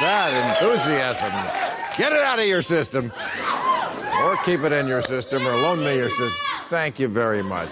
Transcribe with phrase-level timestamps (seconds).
[0.00, 1.32] That enthusiasm.
[1.96, 3.12] Get it out of your system.
[4.22, 6.46] Or keep it in your system or loan me your system.
[6.68, 7.70] Thank you very much.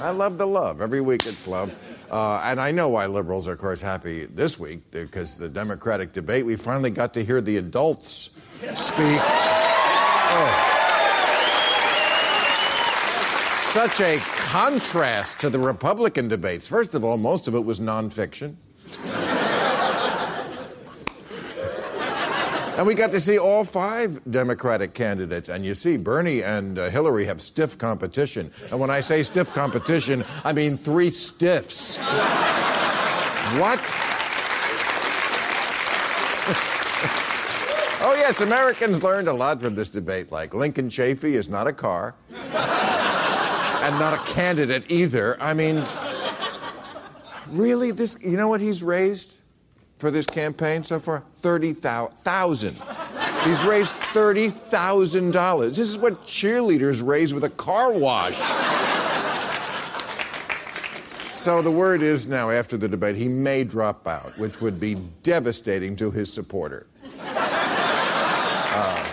[0.00, 0.80] I love the love.
[0.80, 1.70] Every week it's love.
[2.10, 6.12] Uh, and I know why liberals are, of course, happy this week because the Democratic
[6.12, 8.36] debate, we finally got to hear the adults
[8.74, 9.20] speak.
[10.32, 10.76] Oh.
[13.52, 16.66] Such a contrast to the Republican debates.
[16.66, 18.56] First of all, most of it was nonfiction.
[22.80, 25.50] And we got to see all five Democratic candidates.
[25.50, 28.50] And you see, Bernie and uh, Hillary have stiff competition.
[28.70, 31.98] And when I say stiff competition, I mean three stiffs.
[31.98, 32.00] what?
[38.00, 40.32] oh, yes, Americans learned a lot from this debate.
[40.32, 45.36] Like, Lincoln Chafee is not a car, and not a candidate either.
[45.38, 45.84] I mean,
[47.48, 47.90] really?
[47.90, 49.39] This, you know what he's raised?
[50.00, 51.22] For this campaign so far?
[51.42, 52.76] 30,000.
[53.44, 55.68] He's raised $30,000.
[55.68, 58.38] This is what cheerleaders raise with a car wash.
[61.30, 64.96] So the word is now, after the debate, he may drop out, which would be
[65.22, 66.86] devastating to his supporter.
[67.22, 69.08] Uh,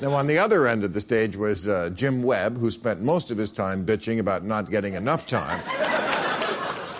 [0.00, 3.30] now, on the other end of the stage was uh, Jim Webb, who spent most
[3.30, 5.60] of his time bitching about not getting enough time.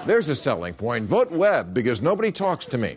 [0.06, 1.06] There's a selling point.
[1.06, 2.96] Vote Webb because nobody talks to me.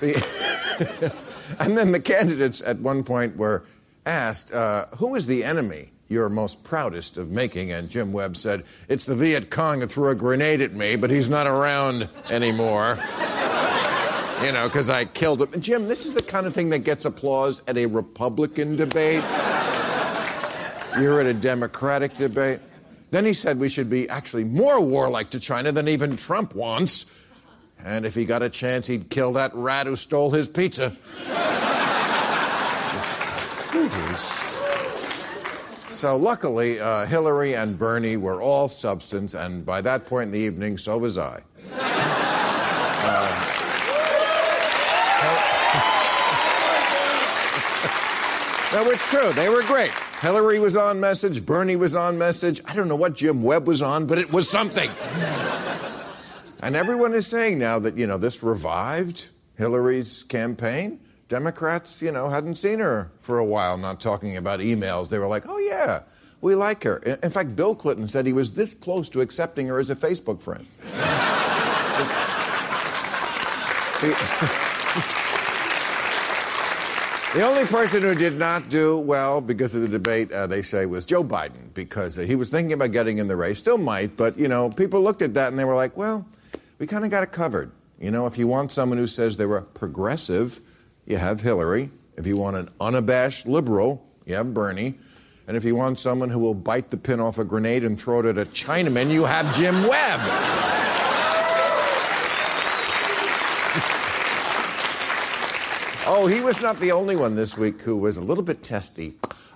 [0.00, 1.12] The-
[1.60, 3.64] and then the candidates at one point were
[4.06, 7.70] asked, uh, Who is the enemy you're most proudest of making?
[7.72, 11.10] And Jim Webb said, It's the Viet Cong that threw a grenade at me, but
[11.10, 12.98] he's not around anymore.
[14.42, 15.48] you know, because I killed him.
[15.52, 19.22] And Jim, this is the kind of thing that gets applause at a Republican debate.
[20.98, 22.60] You're at a Democratic debate.
[23.14, 27.06] Then he said we should be actually more warlike to China than even Trump wants.
[27.78, 30.96] And if he got a chance, he'd kill that rat who stole his pizza.
[35.86, 40.40] so, luckily, uh, Hillary and Bernie were all substance, and by that point in the
[40.40, 41.40] evening, so was I.
[48.72, 49.32] No, it's true.
[49.34, 49.92] They were great.
[50.24, 51.44] Hillary was on message.
[51.44, 52.58] Bernie was on message.
[52.64, 54.90] I don't know what Jim Webb was on, but it was something.
[56.62, 59.26] and everyone is saying now that, you know, this revived
[59.58, 60.98] Hillary's campaign.
[61.28, 65.10] Democrats, you know, hadn't seen her for a while, not talking about emails.
[65.10, 66.04] They were like, oh, yeah,
[66.40, 66.96] we like her.
[67.22, 70.40] In fact, Bill Clinton said he was this close to accepting her as a Facebook
[70.40, 70.66] friend.
[77.34, 80.86] The only person who did not do well because of the debate, uh, they say,
[80.86, 84.16] was Joe Biden, because uh, he was thinking about getting in the race, still might,
[84.16, 86.24] but, you know, people looked at that and they were like, well,
[86.78, 87.72] we kind of got it covered.
[87.98, 90.60] You know, if you want someone who says they were progressive,
[91.06, 91.90] you have Hillary.
[92.16, 94.94] If you want an unabashed liberal, you have Bernie.
[95.48, 98.20] And if you want someone who will bite the pin off a grenade and throw
[98.20, 100.73] it at a Chinaman, you have Jim Webb.
[106.06, 109.14] Oh, he was not the only one this week who was a little bit testy.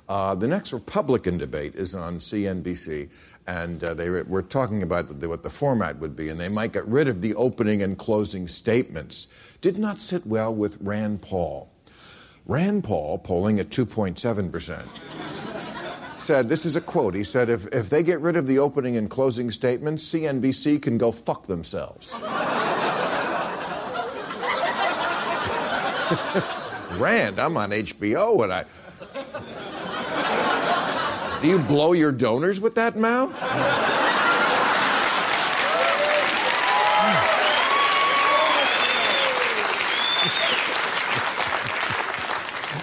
[0.09, 3.11] Uh, the next Republican debate is on CNBC,
[3.47, 6.87] and uh, they were, talking about what the format would be, and they might get
[6.87, 9.29] rid of the opening and closing statements.
[9.61, 11.71] Did not sit well with Rand Paul.
[12.47, 14.89] Rand Paul polling at 2.7%.
[16.19, 18.97] said, this is a quote, he said, if, if they get rid of the opening
[18.97, 22.11] and closing statements, CNBC can go fuck themselves.
[26.99, 28.65] Rand, I'm on HBO and I.
[31.41, 33.33] Do you blow your donors with that mouth?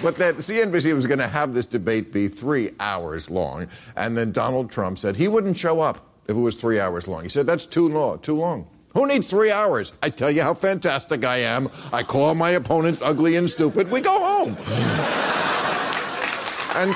[0.02, 4.30] But that CNBC was going to have this debate be three hours long, and then
[4.30, 7.24] Donald Trump said he wouldn't show up if it was three hours long.
[7.24, 8.20] He said that's too long.
[8.20, 8.68] Too long.
[8.96, 9.92] Who needs three hours?
[10.02, 11.68] I tell you how fantastic I am.
[11.92, 13.90] I call my opponents ugly and stupid.
[13.90, 14.56] We go home.
[16.76, 16.94] and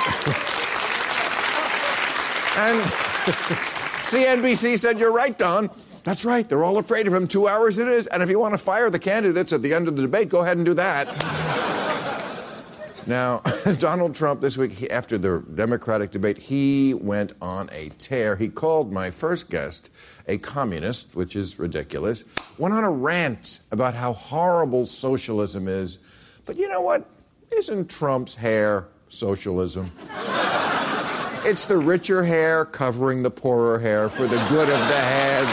[2.56, 2.80] and
[4.02, 5.68] CNBC said, "You're right, Don."
[6.02, 6.48] That's right.
[6.48, 7.28] They're all afraid of him.
[7.28, 8.06] Two hours it is.
[8.06, 10.40] And if you want to fire the candidates at the end of the debate, go
[10.40, 11.06] ahead and do that.
[13.06, 13.38] Now,
[13.78, 18.36] Donald Trump this week, he, after the Democratic debate, he went on a tear.
[18.36, 19.90] He called my first guest
[20.28, 22.24] a communist, which is ridiculous,
[22.58, 25.98] went on a rant about how horrible socialism is.
[26.44, 27.06] But you know what?
[27.50, 29.90] Isn't Trump's hair socialism?
[31.44, 35.46] it's the richer hair covering the poorer hair for the good of the head.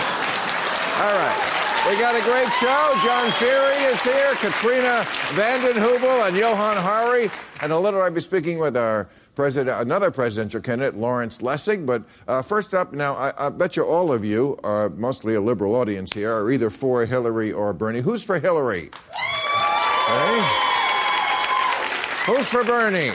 [1.02, 1.47] All right.
[1.88, 3.00] We got a great show.
[3.01, 7.30] John Feehery is here, Katrina vanden Heuvel, and Johan Hari.
[7.62, 11.86] And a little, I'll be speaking with our president, another presidential candidate, Lawrence Lessig.
[11.86, 15.42] But uh, first up, now, I, I, bet you all of you, uh, mostly a
[15.42, 18.01] liberal audience here, are either for Hillary or Bernie.
[18.01, 18.89] Who's for Hillary?
[22.25, 23.13] Who's for Bernie?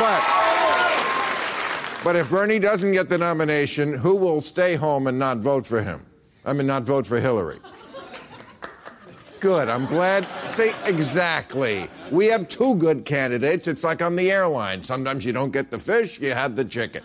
[0.00, 0.38] but
[2.04, 5.82] but if Bernie doesn't get the nomination, who will stay home and not vote for
[5.82, 6.04] him?
[6.44, 7.58] I mean, not vote for Hillary.
[9.40, 9.68] Good.
[9.68, 10.26] I'm glad.
[10.46, 11.88] See, exactly.
[12.10, 13.68] We have two good candidates.
[13.68, 14.82] It's like on the airline.
[14.82, 17.04] Sometimes you don't get the fish, you have the chicken.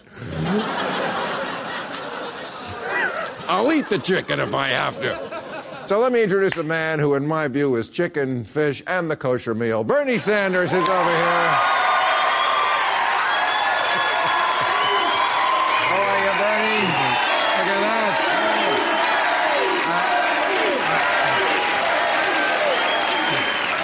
[3.47, 5.43] I'll eat the chicken if I have to.
[5.85, 9.17] So let me introduce a man who, in my view, is chicken, fish, and the
[9.17, 9.83] kosher meal.
[9.83, 11.51] Bernie Sanders is over here.
[15.85, 16.87] How are you, Bernie?
[17.59, 18.15] Look at that.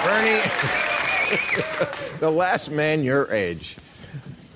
[0.02, 0.40] Bernie,
[2.20, 3.76] the last man your age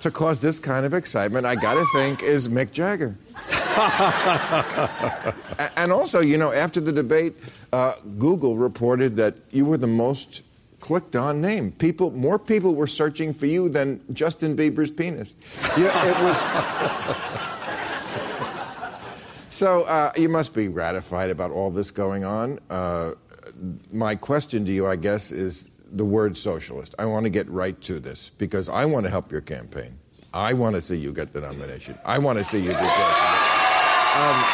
[0.00, 3.16] to cause this kind of excitement, I gotta think, is Mick Jagger.
[5.76, 7.36] And also, you know, after the debate,
[7.72, 10.42] uh, Google reported that you were the most
[10.80, 11.72] clicked on name.
[11.72, 15.32] People, more people were searching for you than Justin Bieber's penis.
[15.78, 16.36] Yeah, it was.
[19.48, 22.60] so uh, you must be gratified about all this going on.
[22.68, 23.12] Uh,
[23.90, 26.94] my question to you, I guess, is the word socialist.
[26.98, 29.98] I want to get right to this because I want to help your campaign.
[30.32, 31.96] I want to see you get the nomination.
[32.04, 33.40] I want to see you do president.
[34.16, 34.44] Um,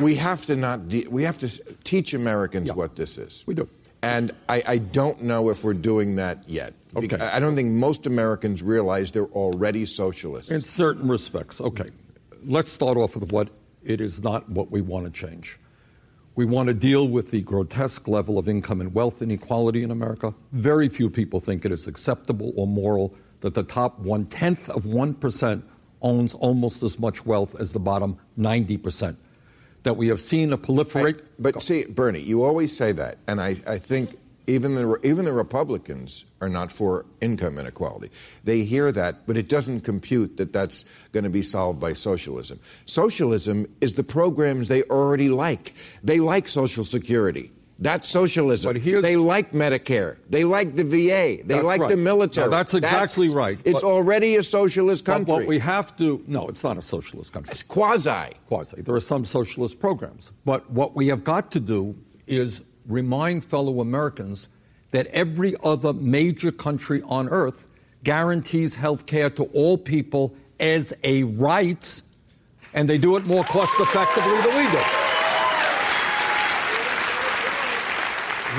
[0.00, 0.88] we have to not.
[0.88, 1.48] De- we have to
[1.84, 2.74] teach Americans Yeah.
[2.74, 3.42] what this is.
[3.46, 3.68] We do.
[4.02, 6.72] And I, I don't know if we're doing that yet.
[6.94, 7.16] Okay.
[7.18, 10.52] I don't think most Americans realize they're already socialists.
[10.52, 11.60] In certain respects.
[11.60, 11.88] Okay.
[12.44, 13.48] Let's start off with what
[13.84, 15.58] it is not what we want to change.
[16.38, 20.32] We want to deal with the grotesque level of income and wealth inequality in America.
[20.52, 24.84] Very few people think it is acceptable or moral that the top one tenth of
[24.84, 25.62] 1%
[26.00, 29.16] owns almost as much wealth as the bottom 90%.
[29.82, 31.22] That we have seen a proliferate.
[31.40, 34.14] but see, Bernie, you always say that, and I, I think
[34.48, 38.10] even the even the Republicans are not for income inequality.
[38.44, 42.58] They hear that, but it doesn't compute that that's going to be solved by socialism.
[42.86, 45.74] Socialism is the programs they already like.
[46.02, 47.52] They like Social Security.
[47.80, 48.72] That's socialism.
[48.72, 50.16] But here's- they like Medicare.
[50.28, 51.44] They like the VA.
[51.44, 51.90] They like right.
[51.90, 52.48] the military.
[52.48, 53.56] Now, that's exactly right.
[53.64, 55.32] It's But- already a socialist But country.
[55.32, 57.52] what we have to, no, it's not a socialist country.
[57.52, 58.32] it's quasi.
[58.48, 58.82] quasi.
[58.82, 60.32] There are some socialist programs.
[60.44, 61.94] But what we have got to do
[62.26, 64.48] is remind fellow Americans
[64.90, 67.68] that every other major country on earth
[68.02, 72.02] guarantees health care to all people as a right,
[72.74, 74.82] and they do it more cost effectively than we do.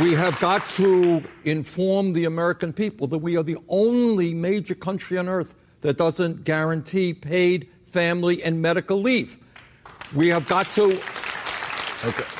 [0.03, 5.17] We have got to inform the American people that we are the only major country
[5.17, 9.39] on earth that doesn't guarantee paid family and medical leave.
[10.13, 11.01] We have got to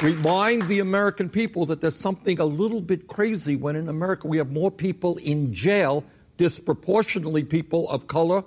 [0.02, 4.38] remind the American people that there's something a little bit crazy when in America we
[4.38, 6.04] have more people in jail,
[6.38, 8.44] disproportionately people of color,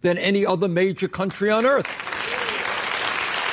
[0.00, 1.86] than any other major country on earth.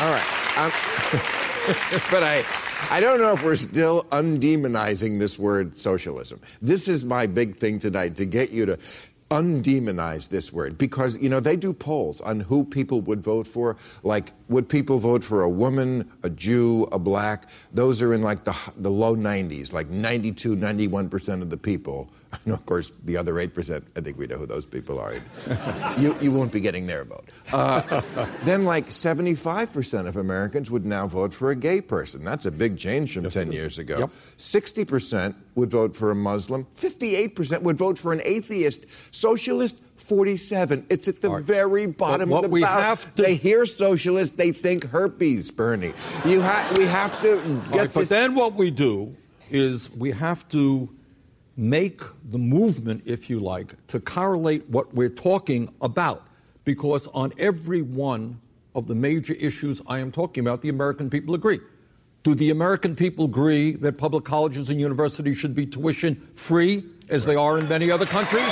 [0.01, 0.57] All right.
[0.57, 0.71] Um,
[2.11, 2.43] but I,
[2.91, 6.39] I don't know if we're still undemonizing this word socialism.
[6.61, 8.77] This is my big thing tonight to get you to
[9.33, 13.75] undemonize this word because you know they do polls on who people would vote for.
[14.03, 17.49] Like would people vote for a woman a jew a black?
[17.73, 22.09] Those are in like the, the low 90s like 92 91% of the people
[22.45, 25.13] and of course the other 8% i think we know who those people are
[25.97, 28.01] you, you won't be getting their vote uh,
[28.43, 32.77] then like 75% of americans would now vote for a gay person that's a big
[32.77, 34.09] change from Yes, 10 years ago Yep.
[34.37, 36.65] 60% would vote for a Muslim.
[36.77, 38.85] 58% would vote for an atheist.
[39.11, 40.85] Socialist, 47.
[40.89, 41.43] It's at the right.
[41.43, 45.93] very bottom of the we to- They hear socialist, they think herpes, Bernie.
[46.25, 47.35] You ha- we have to
[47.71, 48.09] get Right, but this.
[48.09, 49.15] then what we do
[49.51, 50.89] is we have to
[51.55, 56.27] make the movement, if you like, to correlate what we're talking about.
[56.65, 58.39] Because on every one
[58.75, 61.59] of the major issues I am talking about, the American people agree.
[62.23, 67.25] Do the American people agree that public colleges and universities should be tuition free, as
[67.25, 68.49] they are in many other countries?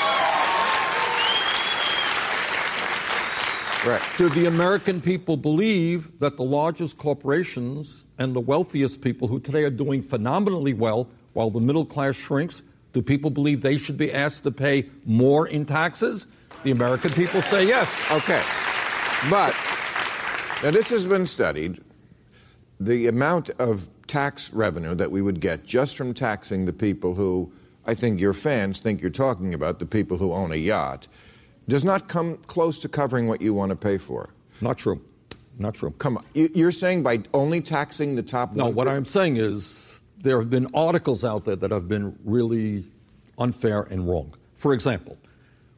[3.86, 4.01] right.
[4.17, 9.63] Do the American people believe that the largest corporations and the wealthiest people who today
[9.63, 12.62] are doing phenomenally well while the middle class shrinks,
[12.94, 16.28] do people believe they should be asked to pay more in taxes?
[16.64, 18.02] The American people say yes.
[18.12, 18.42] Okay.
[19.30, 19.56] But
[20.64, 21.82] now this has been studied.
[22.80, 27.52] The amount of tax revenue that we would get just from taxing the people who
[27.86, 31.08] I think your fans think you're talking about, the people who own a yacht,
[31.68, 34.30] does not come close to covering what you want to pay for.
[34.62, 35.02] Not true.
[35.58, 35.92] Not true.
[35.98, 36.26] Come on.
[36.34, 39.91] You- You're saying by only taxing the top No, what I'm saying is
[40.24, 42.84] there have been articles out there that have been really
[43.38, 44.34] unfair and wrong.
[44.56, 45.18] For example,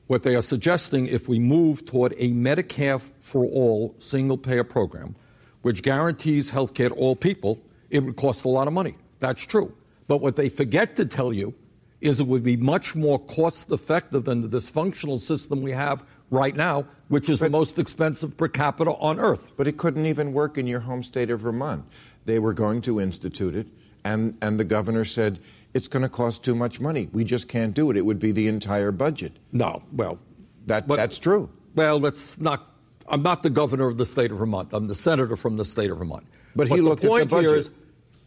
[0.07, 5.15] what they are suggesting if we move toward a Medicare for all single payer program,
[5.61, 7.59] which guarantees health care to all people,
[7.89, 8.95] it would cost a lot of money.
[9.19, 9.73] That's true.
[10.07, 11.53] But what they forget to tell you
[12.01, 16.55] is it would be much more cost effective than the dysfunctional system we have right
[16.55, 19.53] now, which is the most expensive per capita on earth.
[19.55, 21.85] But it couldn't even work in your home state of Vermont.
[22.25, 23.67] They were going to institute it,
[24.03, 25.39] and, and the governor said,
[25.73, 27.09] it's going to cost too much money.
[27.13, 27.97] We just can't do it.
[27.97, 29.33] It would be the entire budget.
[29.51, 30.19] No, well,
[30.67, 31.49] That, But- that's true.
[31.75, 32.69] Well, that's not.
[33.07, 34.69] I'm not the governor of the state of Vermont.
[34.73, 36.25] I'm the senator from the state of Vermont.
[36.55, 37.57] But he looked at the the point here budget.
[37.57, 37.71] is,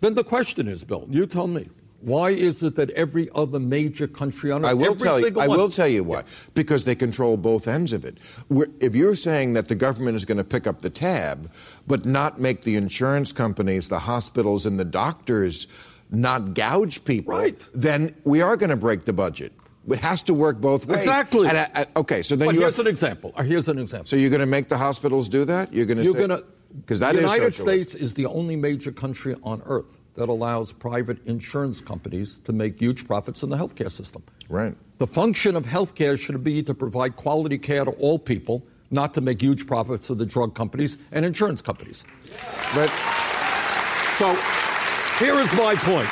[0.00, 1.68] then the question is, Bill, you tell me,
[2.00, 5.24] why is it that every other major country on earth, I will every tell you.
[5.26, 6.22] single I one, will tell you why.
[6.54, 8.18] Because they control both ends of it.
[8.48, 11.50] We're, if you're saying that the government is going to pick up the tab,
[11.86, 15.66] but not make the insurance companies, the hospitals, and the doctors
[16.10, 17.58] not gouge people, Right.
[17.74, 19.52] then we are going to break the budget.
[19.88, 20.98] It has to work both ways.
[20.98, 21.48] Exactly.
[21.48, 23.32] And I- I- okay, so then But you here's have, an example.
[23.36, 24.06] Uh, Here's an example.
[24.06, 25.72] so you're going to make the hospitals do that?
[25.72, 26.44] You're going to You're say, going to.
[26.80, 27.54] because that is United.
[27.54, 29.86] States is the only major country on earth
[30.16, 34.22] that allows private insurance companies to make huge profits in the healthcare system.
[34.48, 34.76] Right.
[34.98, 39.20] The function of healthcare should be to provide quality care to all people, not to
[39.20, 42.04] make huge profits for the drug companies and insurance companies.
[42.74, 42.90] But
[44.16, 44.34] So
[45.18, 46.08] here is my point.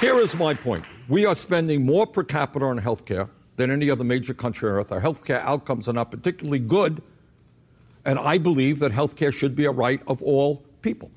[0.00, 0.84] Here is my point.
[1.08, 4.90] We are spending more per capita on healthcare than any other major country on earth.
[4.90, 7.00] Our healthcare outcomes are not particularly good,
[8.04, 11.12] and I believe that healthcare should be a right of all people.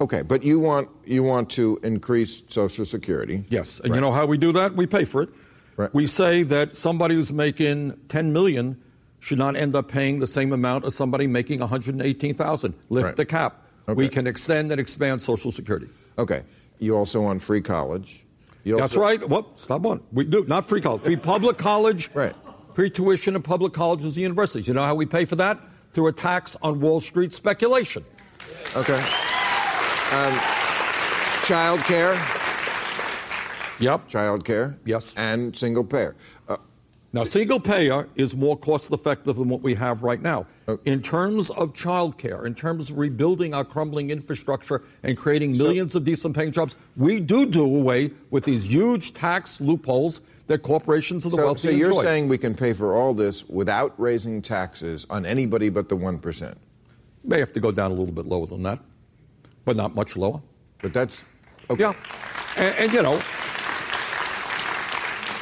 [0.00, 3.44] Okay, but you want you want to increase Social Security.
[3.48, 3.96] Yes, and Right.
[3.96, 4.74] you know how we do that?
[4.76, 5.30] We pay for it.
[5.76, 5.92] Right.
[5.94, 8.76] We say that somebody who's making 10 million
[9.20, 12.74] should not end up paying the same amount as somebody making 118,000.
[12.90, 13.16] Lift Right.
[13.16, 13.62] the cap.
[13.88, 13.96] Okay.
[13.96, 15.88] We can extend and expand Social Security.
[16.18, 16.42] Okay.
[16.78, 18.24] You also want free college.
[18.64, 19.28] You That's also- right.
[19.28, 20.00] Well, stop on.
[20.12, 21.02] We do not free college.
[21.02, 22.10] Free public college.
[22.12, 22.34] Right.
[22.74, 24.68] Free tuition in public colleges and universities.
[24.68, 25.58] You know how we pay for that?
[25.92, 28.04] Through a tax on Wall Street speculation.
[28.76, 29.02] Okay.
[30.10, 30.34] Um,
[31.44, 32.14] child care.
[33.80, 34.08] Yep.
[34.08, 34.78] Child care.
[34.84, 35.14] Yes.
[35.16, 36.16] And single payer.
[36.48, 36.56] Uh,
[37.12, 40.46] Now, single payer is more cost effective than what we have right now.
[40.84, 45.94] In terms of child care, in terms of rebuilding our crumbling infrastructure and creating millions
[45.94, 51.24] of decent paying jobs, we do do away with these huge tax loopholes that corporations
[51.24, 52.02] and the so, wealthy so you're enjoy.
[52.02, 56.54] saying we can pay for all this without raising taxes on anybody but the 1%.
[57.24, 58.80] May have to go down a little bit lower than that,
[59.68, 60.40] but not much lower.
[60.80, 61.24] But that's.
[61.68, 61.82] Okay.
[61.82, 61.92] Yeah.
[62.56, 63.20] And, and, you know,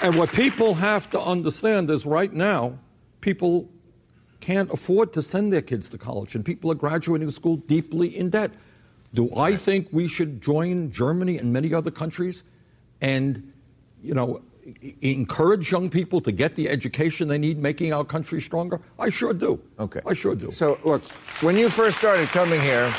[0.02, 2.76] and what people have to understand is right now,
[3.20, 3.68] people
[4.40, 8.30] can't afford to send their kids to college, and people are graduating school deeply in
[8.30, 8.50] debt.
[9.14, 12.42] Do I think we should join Germany and many other countries
[13.00, 13.52] and,
[14.02, 14.42] you know,
[15.02, 18.80] encourage young people to get the education they need, making our country stronger?
[18.98, 19.60] I sure do.
[19.78, 20.00] Okay.
[20.04, 20.50] I sure do.
[20.50, 21.06] So, look,
[21.42, 22.92] when you first started coming here,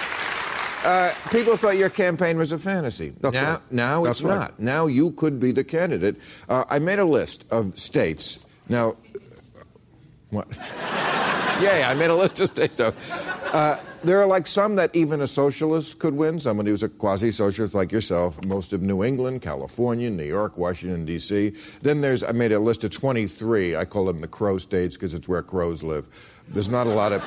[0.88, 3.14] Uh, people thought your campaign was a fantasy.
[3.20, 3.72] That's now, right.
[3.72, 4.40] now That's it's right.
[4.40, 4.58] not.
[4.58, 6.16] Now you could be the candidate.
[6.48, 8.40] Uh, I made a list of states.
[8.70, 8.96] Now,
[10.30, 10.48] what?
[10.80, 12.76] yeah, I made a list of states.
[12.76, 12.94] though.
[13.52, 13.76] Uh,
[14.06, 16.40] there are like some that even a socialist could win.
[16.40, 18.42] Somebody who's a quasi-socialist like yourself.
[18.46, 21.52] Most of New England, California, New York, Washington D.C.
[21.82, 23.76] Then there's I made a list of 23.
[23.76, 26.08] I call them the crow states because it's where crows live.
[26.50, 27.24] There's not a lot of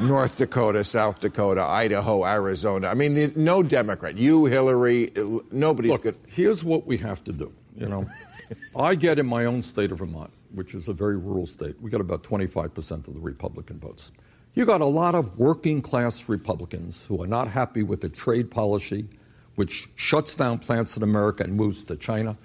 [0.00, 2.88] North Dakota, South Dakota, Idaho, Arizona.
[2.88, 4.18] I mean, no Democrat.
[4.18, 5.12] You, Hillary,
[5.50, 6.16] nobody's Look, good.
[6.26, 7.52] here's what we have to do.
[7.76, 8.06] You know,
[8.76, 11.80] I get in my own state of Vermont, which is a very rural state.
[11.80, 14.10] We got about 25% of the Republican votes.
[14.54, 18.50] You got a lot of working class Republicans who are not happy with the trade
[18.50, 19.06] policy,
[19.56, 22.36] which shuts down plants in America and moves to China.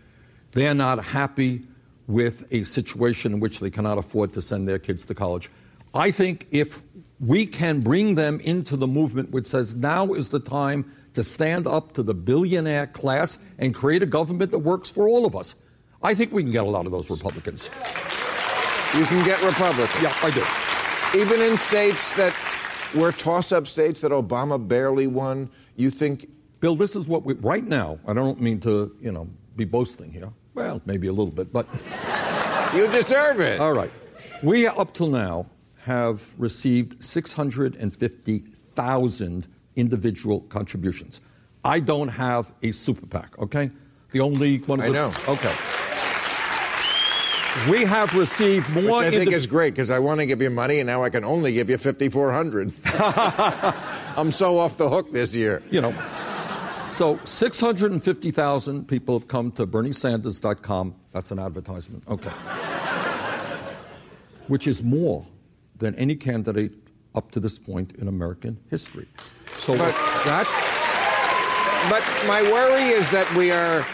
[0.51, 1.67] They're not happy
[2.07, 5.51] with a situation in which they cannot afford to send their kids to college.
[5.93, 6.81] I think if
[7.19, 11.67] we can bring them into the movement which says now is the time to stand
[11.67, 15.55] up to the billionaire class and create a government that works for all of us,
[16.01, 17.69] I think we can get a lot of those Republicans.
[18.95, 20.01] You can get Republicans.
[20.01, 21.19] Yeah, I do.
[21.19, 22.33] Even in states that
[22.95, 26.27] were toss-up states that Obama barely won, you think
[26.59, 30.11] Bill, this is what we, right now, I don't mean to, you know, be boasting
[30.11, 30.29] here.
[30.53, 31.67] Well, maybe a little bit, but
[32.75, 33.59] you deserve it.
[33.59, 33.91] all right.
[34.43, 35.45] We, up till now,
[35.85, 41.21] have received 650,000 individual contributions.
[41.63, 43.69] I don't have a super PAC, okay?
[44.11, 45.13] The only one of I know.
[45.27, 45.53] Okay.
[47.69, 49.01] We have received Which more.
[49.03, 51.09] I think indiv- is great because I want to give you money and now I
[51.09, 52.73] can only give you 5400
[54.17, 55.61] I'm so off the hook this year.
[55.71, 55.93] you know.
[56.87, 60.93] So 650,000 people have come to BernieSanders.com.
[61.11, 62.03] That's an advertisement.
[62.07, 62.29] Okay.
[64.47, 65.25] Which is more
[65.79, 66.73] than any candidate
[67.15, 69.07] up to this point in American history.
[69.55, 69.95] So But-
[70.25, 70.47] that
[71.89, 73.85] But my worry is that we are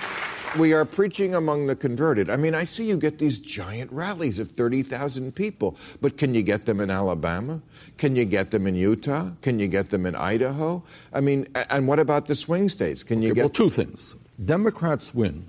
[0.58, 2.30] we are preaching among the converted.
[2.30, 6.42] I mean, I see you get these giant rallies of 30,000 people, but can you
[6.42, 7.62] get them in Alabama?
[7.98, 9.32] Can you get them in Utah?
[9.42, 10.82] Can you get them in Idaho?
[11.14, 13.04] I mean, and what about the swing states?
[13.04, 14.16] Can you Okay, well, two things.
[14.44, 15.46] Democrats win,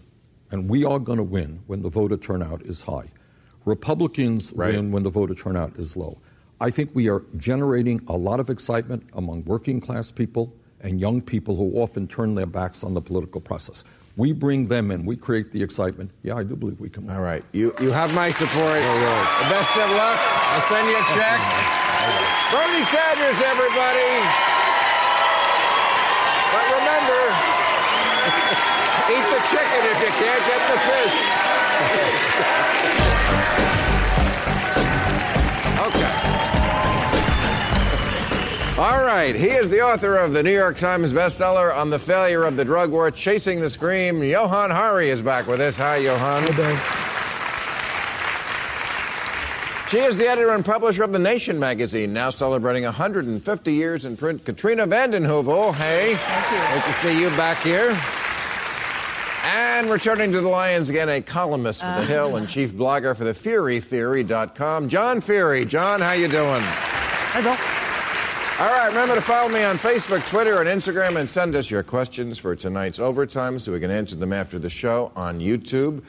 [0.50, 3.06] and we are going to win when the voter turnout is high.
[3.64, 4.74] Republicans Right.
[4.74, 6.18] win when the voter turnout is low.
[6.60, 11.20] I think we are generating a lot of excitement among working class people and young
[11.20, 13.84] people who often turn their backs on the political process.
[14.16, 16.10] We bring them in, we create the excitement.
[16.22, 17.14] Yeah, I do believe we can win.
[17.16, 17.44] All right.
[17.52, 18.80] You you have my support.
[18.80, 20.18] The best of luck.
[20.56, 21.40] I'll send you a check.
[22.48, 24.24] Bernie Sanders, everybody.
[26.56, 27.20] But remember,
[29.12, 31.14] eat the chicken if you can't get the fish.
[36.16, 36.25] okay.
[38.78, 39.34] All right.
[39.34, 42.64] He is the author of the New York Times bestseller on the failure of the
[42.64, 44.22] drug war, Chasing the Scream.
[44.22, 45.78] Johan Hari is back with us.
[45.78, 46.44] Hi, Johan.
[46.44, 46.78] Good day.
[49.88, 54.14] She is the editor and publisher of The Nation magazine, now celebrating 150 years in
[54.14, 54.44] print.
[54.44, 56.14] Katrina Vanden Heuvel, hey.
[56.14, 56.68] Thank you.
[56.68, 57.98] Great to see you back here.
[59.54, 62.06] And returning to the Lions again, a columnist for The uh.
[62.06, 65.66] Hill and chief blogger for the FeeheryTheory.com, John Feehery.
[65.66, 66.60] John, how you doing?
[66.60, 67.85] Hi, Bill.
[68.58, 71.82] All right, remember to follow me on Facebook, Twitter, and Instagram, and send us your
[71.82, 76.02] questions for tonight's overtime so we can answer them after the show on YouTube.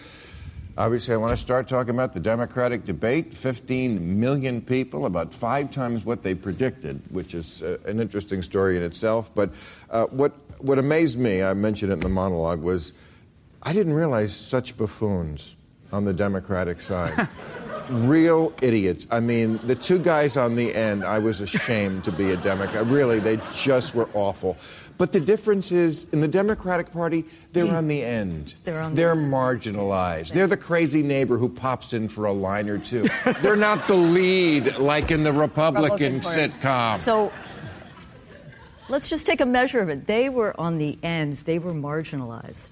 [0.77, 3.33] Obviously, I want to start talking about the Democratic debate.
[3.33, 8.77] 15 million people, about five times what they predicted, which is uh, an interesting story
[8.77, 9.29] in itself.
[9.35, 9.49] But
[9.89, 12.93] uh, what, what amazed me, I mentioned it in the monologue, was
[13.61, 15.57] I didn't realize such buffoons
[15.91, 17.27] on the Democratic side.
[17.89, 19.07] Real idiots.
[19.11, 22.85] I mean, the two guys on the end, I was ashamed to be a Democrat.
[22.87, 24.57] Really, they just were awful.
[24.97, 27.23] But the difference is, in the Democratic Party,
[27.53, 28.55] they're on the end.
[28.63, 30.33] They're on the- They're marginalized.
[30.33, 33.05] They're the crazy neighbor who pops in for a line or two.
[33.41, 36.97] they're not the lead like in the Republican sitcom.
[36.97, 37.31] So
[38.89, 40.07] let's just take a measure of it.
[40.07, 42.71] They were on the ends, they were marginalized.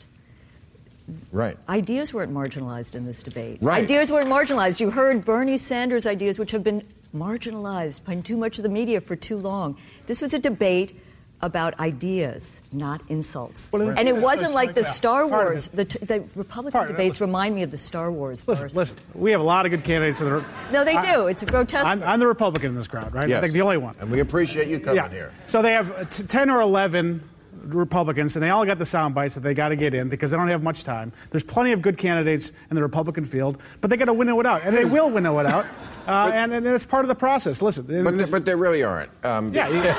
[1.32, 1.58] Right.
[1.70, 3.60] Ideas weren't marginalized in this debate.
[3.62, 3.84] Right.
[3.84, 4.80] Ideas weren't marginalized.
[4.80, 6.84] You heard Bernie Sanders' ideas, which have been
[7.16, 9.78] marginalized by too much of the media for too long.
[10.08, 11.00] This was a debate
[11.42, 13.72] about ideas, not insults.
[13.72, 14.84] Well, and and it wasn't like the.
[14.84, 15.70] Star Wars.
[15.70, 17.28] The, t- the Republican Part debates Listen.
[17.28, 18.48] remind me of the Star Wars.
[18.48, 18.76] Listen, burst.
[18.78, 18.98] listen.
[19.14, 20.44] We have a lot of good candidates in the.
[20.72, 21.28] No, they I- do.
[21.28, 21.86] It's a grotesque.
[21.86, 23.30] I'm, I'm the Republican in this crowd, right?
[23.30, 23.40] Yes.
[23.40, 23.96] I think the only one.
[24.00, 25.10] And we appreciate you coming yeah.
[25.10, 25.34] here.
[25.46, 27.22] So they have uh, t- 10 or 11
[27.66, 30.32] Republicans, and they all got the sound bites that they got to get in because
[30.32, 31.12] they don't have much time.
[31.32, 34.46] There's plenty of good candidates in the Republican field, but they got to winnow it
[34.46, 35.66] out, and they will winnow it out,
[36.08, 37.62] uh, and, and it's part of the process.
[37.62, 39.10] Listen, But, this- but there really aren't.
[39.26, 39.96] Um, yeah, you, you because,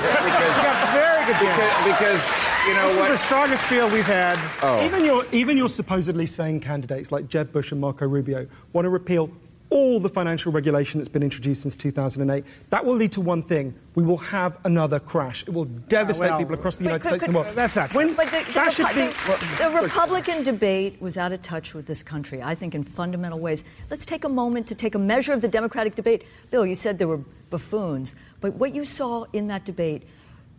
[0.63, 2.33] got very good because, because
[2.67, 3.11] you know This what?
[3.11, 4.37] is the strongest field we've had.
[4.61, 4.83] Oh.
[4.85, 8.89] Even your even your supposedly sane candidates like Jeb Bush and Marco Rubio want to
[8.89, 9.29] repeal
[9.69, 12.45] all the financial regulation that's been introduced since 2008.
[12.69, 15.43] That will lead to one thing: we will have another crash.
[15.43, 17.55] It will devastate well, people across the United could- States and the world.
[17.55, 18.05] That's not true.
[18.05, 19.65] When, But the, the, that Repu- be.
[19.65, 23.39] the- the Republican debate was out of touch with this country, I think, in fundamental
[23.39, 23.63] ways.
[23.89, 26.23] Let's take a moment to take a measure of the Democratic debate.
[26.49, 30.03] Bill, you said there were buffoons, but what you saw in that debate,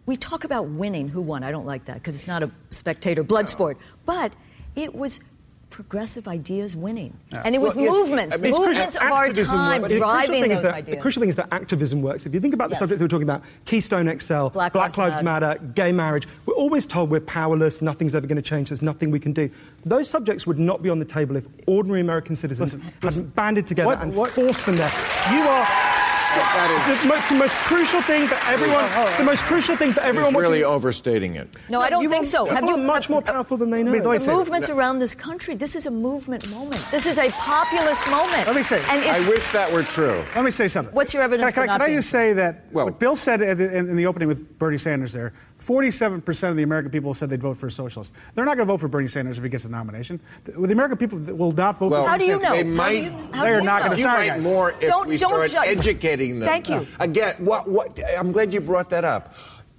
[0.07, 1.09] we talk about winning.
[1.09, 1.43] Who won?
[1.45, 3.79] I don't like that because it's not a spectator blood sport.
[4.07, 4.33] But
[4.77, 5.21] it was
[5.71, 7.13] progressive ideas winning.
[7.31, 9.39] And it was Well, yes, movements, I mean- movements of our time works.
[9.39, 10.97] The crucial driving thing is those that, ideas.
[10.97, 12.27] The crucial thing is that activism works.
[12.27, 12.79] If you think about the Yes.
[12.81, 16.87] subjects we're talking about, Keystone XL, Black Black, Lives Lives Matter, gay marriage, we're always
[16.87, 19.51] told we're powerless, nothing's ever going to change, there's nothing we can do.
[19.85, 23.33] Those subjects would not be on the table if ordinary American citizens Listen, hadn't listen.
[23.37, 24.91] banded together What- and what- forced them there.
[25.31, 25.98] You are so,
[26.39, 28.85] That is- the, mo- the most crucial thing for everyone.
[29.19, 30.33] The most crucial thing for everyone.
[30.35, 31.49] He's really watching- overstating it.
[31.69, 32.47] no, I don't You think are- so.
[32.47, 33.99] Have you are much more powerful than they know.
[33.99, 35.55] The say- movements around this country.
[35.57, 36.83] This is a movement moment.
[36.91, 38.47] This is a populist moment.
[38.47, 40.25] Let me say- and I wish that were true.
[40.35, 40.95] Let me say something.
[40.95, 42.87] What's your evidence Can, I- can, for I- not can I just say that Well-
[42.87, 46.63] what Bill said in the, in the opening with Bernie Sanders there, 47% of the
[46.63, 48.13] American people said they'd vote for a socialist.
[48.35, 50.21] They're not going to vote for Bernie Sanders if he gets the nomination.
[50.45, 52.55] The, the American people will not vote Well, for How do you know?
[52.55, 52.63] Sanders.
[52.65, 53.03] They might.
[53.03, 54.45] you- They're not gonna You Sorry, might guys.
[54.45, 55.77] more if Don't- we don't start judge.
[55.79, 56.49] educating them.
[56.49, 56.87] Thank you.
[57.01, 59.35] Again, what, what, I'm glad you brought that up.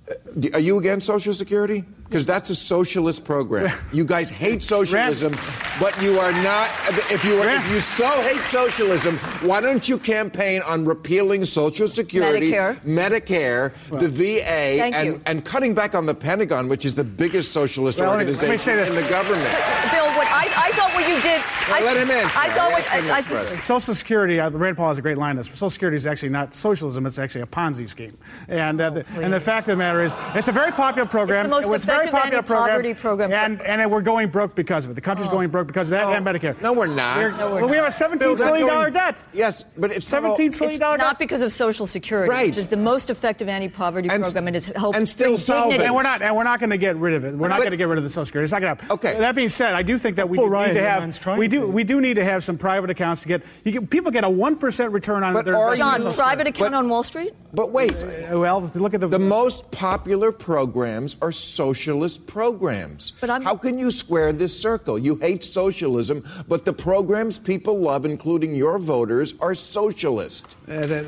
[0.10, 1.86] Uh, Are you against Social Security?
[2.10, 3.70] Because that's a socialist program.
[3.94, 5.38] You guys hate socialism,
[5.80, 6.68] but you are not.
[7.12, 9.18] If you are, if you so hate socialism,
[9.48, 12.80] why don't you campaign on repealing Social Security, Medicare.
[12.82, 18.00] Medicare, the VA, and, and cutting back on the Pentagon, which is the biggest socialist
[18.00, 18.90] Well, let let me organization say this.
[18.90, 19.44] in the government?
[19.92, 21.42] Bill, what I, I thought what you did.
[21.72, 23.58] I, let him in, I thought what I, I.
[23.58, 25.48] Social Security, uh, Rand Paul has a great line on this.
[25.48, 28.18] Social Security is actually not socialism; it's actually a Ponzi scheme.
[28.48, 31.46] And uh, the, and the fact of the matter is, it's a very popular program.
[31.46, 33.32] It's the most It was a very effective popular anti-poverty program.
[33.32, 34.94] and and we're going broke because of it.
[34.96, 35.32] The country's oh.
[35.32, 36.14] going broke because of that oh.
[36.14, 36.60] and Medicare.
[36.62, 37.18] No, we're not.
[37.18, 37.94] We're- No, we're well, we have a not.
[37.94, 39.24] seventeen trillion dollar debt.
[39.34, 42.48] Yes, but it's Seventeen trillion it's dollar not because of Social Security, Right.
[42.48, 45.72] which is the most effective anti-poverty And- program, and it's helped and still bring solvent.
[45.72, 45.86] dignity.
[45.88, 47.36] And we're not, and we're not going to get rid of it.
[47.36, 48.46] We're not going to get rid of the Social Security.
[48.46, 48.98] It's not going to happen.
[48.98, 49.20] Okay.
[49.20, 51.38] That being said, I do think that we do need to have.
[51.38, 51.68] We do.
[51.68, 53.44] We do need to have some private accounts to get.
[53.64, 55.56] Get people get a one percent return on But their.
[55.56, 57.34] are their John, you- private account on Wall Street?
[57.52, 59.08] But wait, Uh, Well, look at the.
[59.08, 63.14] the most popular programs are socialist programs.
[63.20, 65.00] But I'm- How can you square this circle?
[65.00, 70.46] You hate socialism, but the programs people love, including your voters, are socialist.
[70.70, 71.06] uh, the-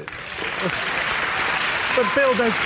[1.95, 2.57] But Bill, there's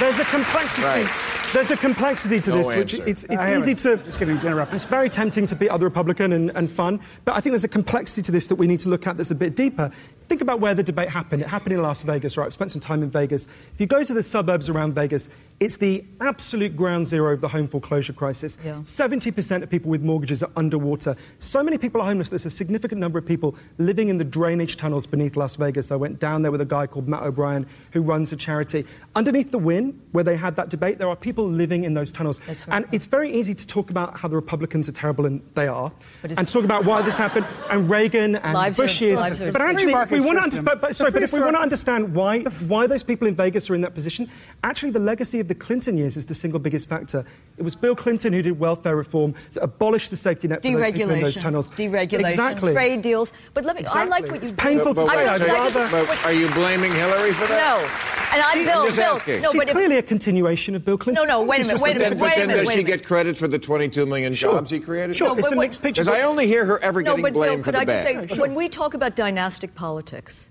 [0.00, 0.86] there's a complexity.
[0.86, 1.08] Right.
[1.52, 3.78] There's a complexity to No this, which it's, it's I have easy it.
[3.78, 3.96] to.
[3.98, 4.74] Just getting interrupted.
[4.74, 7.68] It's very tempting to be other Republican and, and fun, but I think there's a
[7.68, 9.90] complexity to this that we need to look at that's a bit deeper.
[10.28, 11.42] Think about where the debate happened.
[11.42, 12.46] It happened in Las Vegas, right?
[12.46, 13.46] I've spent some time in Vegas.
[13.46, 15.28] If you go to the suburbs around Vegas,
[15.60, 18.58] it's the absolute ground zero of the home foreclosure crisis.
[18.64, 18.80] Yeah.
[18.84, 21.14] 70% of people with mortgages are underwater.
[21.38, 22.30] So many people are homeless.
[22.30, 25.92] There's a significant number of people living in the drainage tunnels beneath Las Vegas.
[25.92, 28.84] I went down there with a guy called Matt O'Brien who runs a charity.
[29.14, 32.40] Underneath the Wynn, where they had that debate, there are people living in those tunnels.
[32.48, 32.58] Right.
[32.68, 35.92] And it's very easy to talk about how the Republicans are terrible, and they are,
[36.24, 39.04] and talk about why this happened, and Reagan and Lives Bush are-
[39.52, 42.14] But Free actually, we want to, but, but, sorry, but if we want to understand
[42.14, 44.30] why why those people in Vegas are in that position,
[44.62, 47.24] actually, the legacy of the Clinton years is the single biggest factor.
[47.56, 50.86] It was Bill Clinton who did welfare reform that abolished the safety net for those
[50.92, 51.70] people in those Deregulation, tunnels.
[51.70, 52.72] deregulation, exactly.
[52.72, 53.32] trade deals.
[53.54, 53.84] But let me.
[53.86, 54.30] I like Exactly.
[54.32, 54.56] what It's you.
[54.56, 55.16] painful But- to say.
[55.16, 55.46] wait, I'd so-
[55.82, 56.06] rather.
[56.06, 57.78] but are you blaming Hillary for that?
[57.80, 57.86] No,
[58.32, 58.84] and I'm Bill.
[58.86, 59.12] just Bill.
[59.12, 59.42] asking.
[59.42, 61.22] No, She's but if, clearly a continuation of Bill Clinton.
[61.28, 62.58] No, no, wait a minute, wait a But minute, then, wait but a then minute,
[62.60, 64.54] does wait a she get credit for the 22 million Sure.
[64.54, 65.14] jobs he created?
[65.14, 66.02] Sure, No, it's but a what- mixed picture.
[66.02, 67.84] Because I only hear her ever no, getting but Bill, blamed for could the I
[67.84, 68.30] just bad.
[68.32, 70.50] say, when we talk about dynastic politics,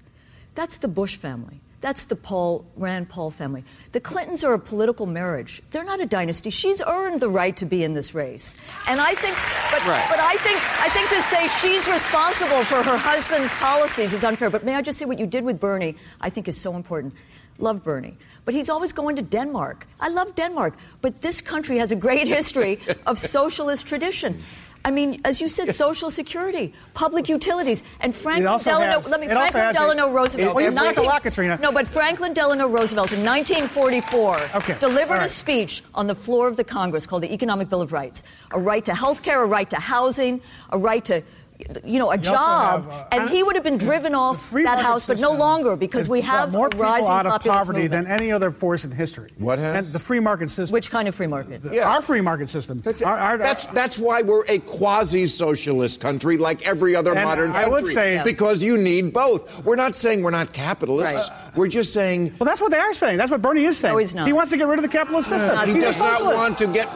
[0.55, 1.59] that's the Bush family.
[1.83, 3.65] That's the Paul Rand Paul family.
[3.91, 5.61] The Clintons are a political marriage.
[5.71, 6.49] They're not a dynasty.
[6.49, 8.55] She's earned the right to be in this race,
[8.87, 9.35] and I think,
[9.69, 10.05] but, Right.
[10.09, 14.49] but I think, I think to say she's responsible for her husband's policies is unfair.
[14.49, 15.95] But may I just say what you did with Bernie?
[16.21, 17.13] I think is so important.
[17.59, 18.15] Love Bernie.
[18.45, 19.85] But he's always going to Denmark.
[19.99, 20.75] I love Denmark.
[21.01, 24.41] But this country has a great history of socialist tradition.
[24.85, 28.91] I mean, as you said, Social Security, public utilities, and Franklin Delano.
[28.99, 30.55] has- let me Franklin has a- Delano Roosevelt.
[30.61, 31.57] You forgot 19 a lot, Katrina.
[31.61, 36.47] No, but Franklin Delano Roosevelt in 1944 Okay, delivered all a speech on the floor
[36.49, 39.45] of the Congress called the Economic Bill of Rights: a right to health care, a
[39.45, 40.41] right to housing,
[40.71, 41.23] a right to
[41.85, 44.79] you know, a also job, have, uh, and he would have been driven off that
[44.79, 48.07] house, but no longer because we have more a rising people out of poverty movement.
[48.07, 49.31] than any other force in history.
[49.37, 49.75] What has?
[49.83, 50.73] And the free market system.
[50.73, 51.61] Which kind of free market?
[51.71, 51.89] Yeah.
[51.89, 52.81] Our free market system.
[52.83, 57.51] That's, Our- our- that's, that's why we're a quasi-socialist country like every other And modern
[57.51, 57.71] I country.
[57.71, 58.23] would say- Yeah.
[58.23, 59.63] Because you need both.
[59.63, 61.29] We're not saying we're not capitalists.
[61.29, 61.42] Right.
[61.55, 63.17] We're just saying well, that's what they are saying.
[63.17, 63.93] That's what Bernie is saying.
[63.93, 64.27] No, he's not.
[64.27, 65.53] He wants to get rid of the capitalist system.
[65.55, 65.67] not.
[65.67, 66.89] he He's a does not want to get...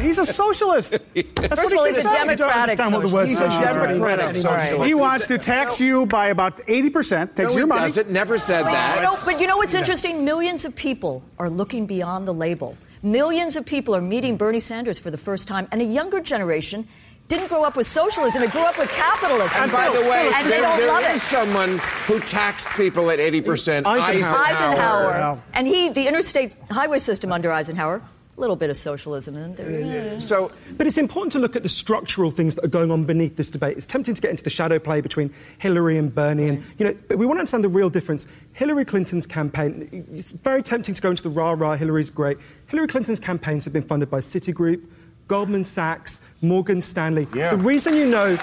[0.00, 0.92] He's a socialist.
[1.14, 4.26] That's First of all, what he's a democratic understand what the word He's a democratic
[4.26, 4.36] Right.
[4.36, 4.86] socialist.
[4.86, 7.80] He wants to tax you by about 80%, takes No, your he money.
[7.82, 8.10] doesn't.
[8.10, 8.96] Never said But that.
[8.96, 10.24] you, know, but you know what's interesting?
[10.24, 12.76] Millions of people are looking beyond the label.
[13.02, 16.86] Millions of people are meeting Bernie Sanders for the first time, and a younger generation
[17.28, 19.62] didn't grow up with socialism; it grew up with capitalism.
[19.62, 21.26] And by the way, and they there, don't there love is it.
[21.26, 23.86] someone who taxed people at 80%.
[23.86, 24.36] Eisenhower.
[24.36, 25.42] Eisenhower, Wow.
[25.54, 28.02] and he, the interstate highway system under Eisenhower,
[28.36, 30.20] a little bit of socialism in there.
[30.20, 33.36] So But it's important to look at the structural things that are going on beneath
[33.36, 33.76] this debate.
[33.76, 36.94] It's tempting to get into the shadow play between Hillary and Bernie, and you know,
[37.08, 38.26] but we want to understand the real difference.
[38.52, 40.06] Hillary Clinton's campaign.
[40.12, 41.76] It's very tempting to go into the rah rah.
[41.76, 42.36] Hillary's great.
[42.66, 44.82] Hillary Clinton's campaigns have been funded by Citigroup,
[45.28, 47.26] Goldman Sachs, Morgan Stanley.
[47.34, 47.50] Yeah.
[47.54, 48.38] The reason you know.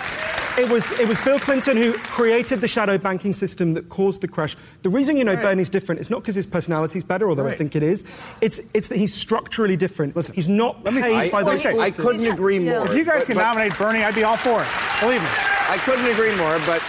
[0.57, 4.27] It was, it was Bill Clinton who created the shadow banking system that caused the
[4.27, 4.57] crash.
[4.83, 5.41] The reason you know Right.
[5.43, 8.05] Bernie's different is not because his personality is better, although I think it is.
[8.41, 10.13] It's, it's that he's structurally different.
[10.13, 12.85] Listen, he's not let me paid say- by let those say- I couldn't agree more.
[12.85, 14.67] If you guys But- can but- nominate Bernie, I'd be all for it.
[14.99, 15.29] Believe me.
[15.69, 16.83] I couldn't agree more, but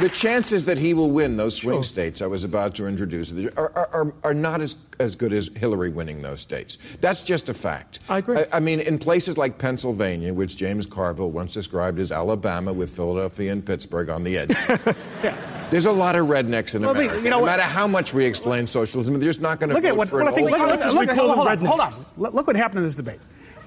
[0.00, 3.72] the chances that he will win those swing states I was about to introduce are,
[3.74, 6.78] are, are, not as, as good as Hillary winning those states.
[7.00, 8.00] That's just a fact.
[8.08, 8.38] I agree.
[8.38, 12.94] I, I mean, in places like Pennsylvania, which James Carville once described as Alabama with
[12.94, 14.54] Philadelphia and Pittsburgh on the edge.
[15.70, 17.22] There's a lot of rednecks in Well, America.
[17.22, 19.84] you know no matter how much we explain socialism, they're just not going to Look
[19.84, 20.08] vote at what.
[20.08, 21.92] for Well, I think, old look, look, Because look, hold, on, hold on.
[22.18, 23.20] Look look what happened in this debate.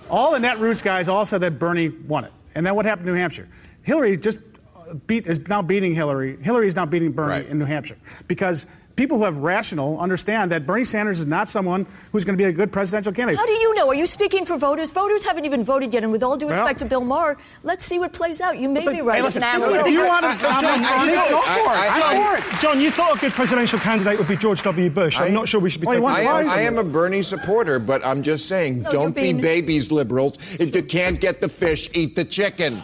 [0.08, 3.16] All the Netroots guys all said that Bernie won it, and then what happened in
[3.16, 3.48] New Hampshire?
[3.82, 4.38] Hillary just
[5.08, 6.38] beat is now beating Hillary.
[6.42, 7.48] Hillary is now beating Bernie Right.
[7.48, 11.86] in New Hampshire because people who have rational understand that Bernie Sanders is not someone
[12.14, 13.38] who's going to be a good presidential candidate.
[13.38, 13.90] How do you know?
[13.90, 14.90] Are you speaking for voters?
[14.92, 17.84] Voters haven't even voted yet, and with all due Well- respect to Bill Maher, let's
[17.84, 18.58] see what plays out.
[18.58, 20.88] You may Listen, be right Hey, as listen, an if you want to I- nominate
[20.88, 21.78] I- Bernie, go for it.
[21.78, 22.60] I- I'm I- for it.
[22.62, 24.90] John, you thought a good presidential candidate would be George W.
[24.90, 25.18] Bush.
[25.20, 26.78] I'm I- not sure we should be Well, he taking wants I am, I am
[26.78, 30.38] a Bernie supporter, but I'm just saying, No, don't being- be babies, liberals.
[30.58, 32.82] If you can't get the fish, eat the chicken.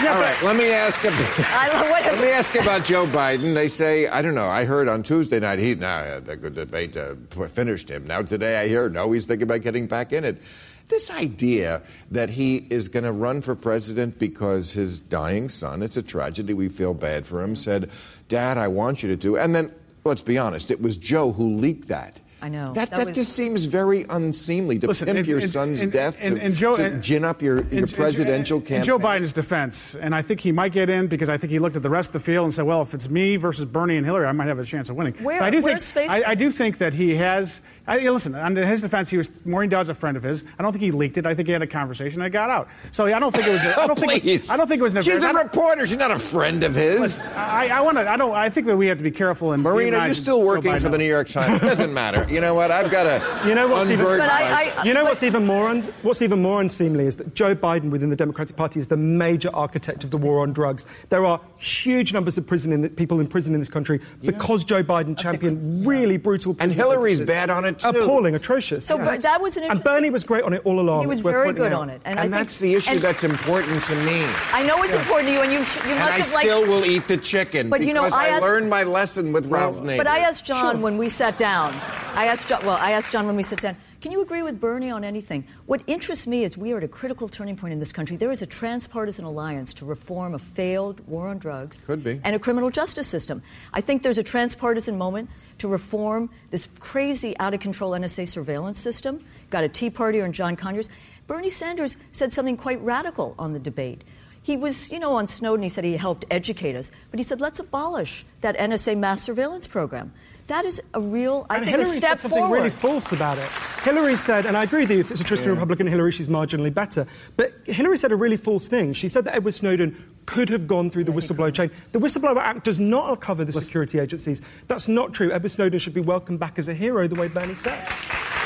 [0.00, 1.18] All right, let me ask about,
[1.50, 3.54] I love what- let me ask about Joe Biden.
[3.54, 4.46] They say I don't know.
[4.46, 7.14] I heard on Tuesday night he now the good debate uh,
[7.48, 8.06] finished him.
[8.06, 10.42] Now today I hear no, he's thinking about getting back in it.
[10.88, 11.80] This idea
[12.10, 16.52] that he is going to run for president because his dying son, it's a tragedy,
[16.54, 17.88] we feel bad for him, said,
[18.28, 19.38] Dad, I want you to do.
[19.38, 19.72] And then,
[20.04, 22.20] let's be honest, it was Joe who leaked that.
[22.44, 22.74] I know.
[22.74, 25.80] That, That that, was- just seems very unseemly to Listen, pimp and- your and- son's
[25.80, 28.62] and- death and- to, and Joe- to and- gin up your, your in- presidential in,
[28.64, 28.78] campaign.
[28.80, 31.58] In Joe Biden's defense, and I think he might get in because I think he
[31.58, 33.96] looked at the rest of the field and said, "Well, if it's me versus Bernie
[33.96, 36.10] and Hillary, I might have a chance of winning." Where- But I do think space-
[36.10, 37.62] I, I do think that he has.
[37.86, 40.42] I, listen, under his defense, he was Maureen Dowd's a friend of his.
[40.58, 41.26] I don't think he leaked it.
[41.26, 42.68] I think he had a conversation and it got out.
[42.92, 43.60] So I don't think it was.
[43.76, 44.10] I don't think.
[44.12, 44.50] It was, Please.
[44.50, 44.94] I don't think it was.
[45.04, 45.86] She's I a don't- reporter.
[45.86, 47.28] She's not a friend of his.
[47.30, 48.10] I, I want to.
[48.10, 48.32] I don't.
[48.34, 49.52] I think that we have to be careful.
[49.52, 51.62] And Marina, are you're still working for the New York Times.
[51.62, 52.26] It doesn't matter.
[52.34, 52.70] You know what?
[52.72, 55.46] I've got to You know what's even- But I- I- You know But- what's even
[55.46, 58.88] more un- what's even more unseemly is that Joe Biden within the Democratic Party is
[58.88, 60.84] the major architect of the war on drugs.
[61.10, 64.64] There are huge numbers of prison in the, people in prison in this country because
[64.64, 66.52] Joe Biden championed really brutal.
[66.52, 67.26] And prison Hillary's sentences.
[67.46, 67.88] bad on it, too.
[67.88, 68.84] Appalling, atrocious.
[68.84, 69.04] So, Yeah.
[69.04, 71.00] but that was an and Bernie was great on it all along.
[71.02, 71.82] He was very good out.
[71.82, 74.24] on it, and I think- that's the issue that's important to me.
[74.52, 76.68] I know it's important to you, and you, you must And I still liked.
[76.68, 79.46] will eat the chicken But, you know, because I I, asked- learned my lesson with
[79.46, 79.98] Ralph Nader.
[79.98, 81.74] But I asked John when we sat down.
[82.16, 82.64] I asked John.
[82.64, 83.76] Well, I asked John when we sat down.
[84.00, 85.44] Can you agree with Bernie on anything?
[85.66, 88.16] What interests me is we are at a critical turning point in this country.
[88.16, 92.20] There is a transpartisan alliance to reform a failed war on drugs Could be.
[92.22, 93.42] and a criminal justice system.
[93.72, 98.78] I think there's a transpartisan moment to reform this crazy, out of control NSA surveillance
[98.78, 99.24] system.
[99.50, 100.90] Got a Tea Partier and John Conyers.
[101.26, 104.04] Bernie Sanders said something quite radical on the debate.
[104.42, 107.40] He was, you know, on Snowden, he said he helped educate us, but he said,
[107.40, 110.12] let's abolish that NSA mass surveillance program.
[110.46, 112.56] That is a real, I and think, Hillary a step said something forward.
[112.56, 113.48] really false about it.
[113.82, 116.72] Hillary said, and I agree with you, if it's a trusting Republican Hillary, she's marginally
[116.72, 117.06] better.
[117.36, 118.92] But Hillary said a really false thing.
[118.92, 121.70] She said that Edward Snowden could have gone through the whistleblower chain.
[121.92, 124.42] The Whistleblower Act does not cover the security agencies.
[124.68, 125.32] That's not true.
[125.32, 127.82] Edward Snowden should be welcomed back as a hero, the way Bernie said.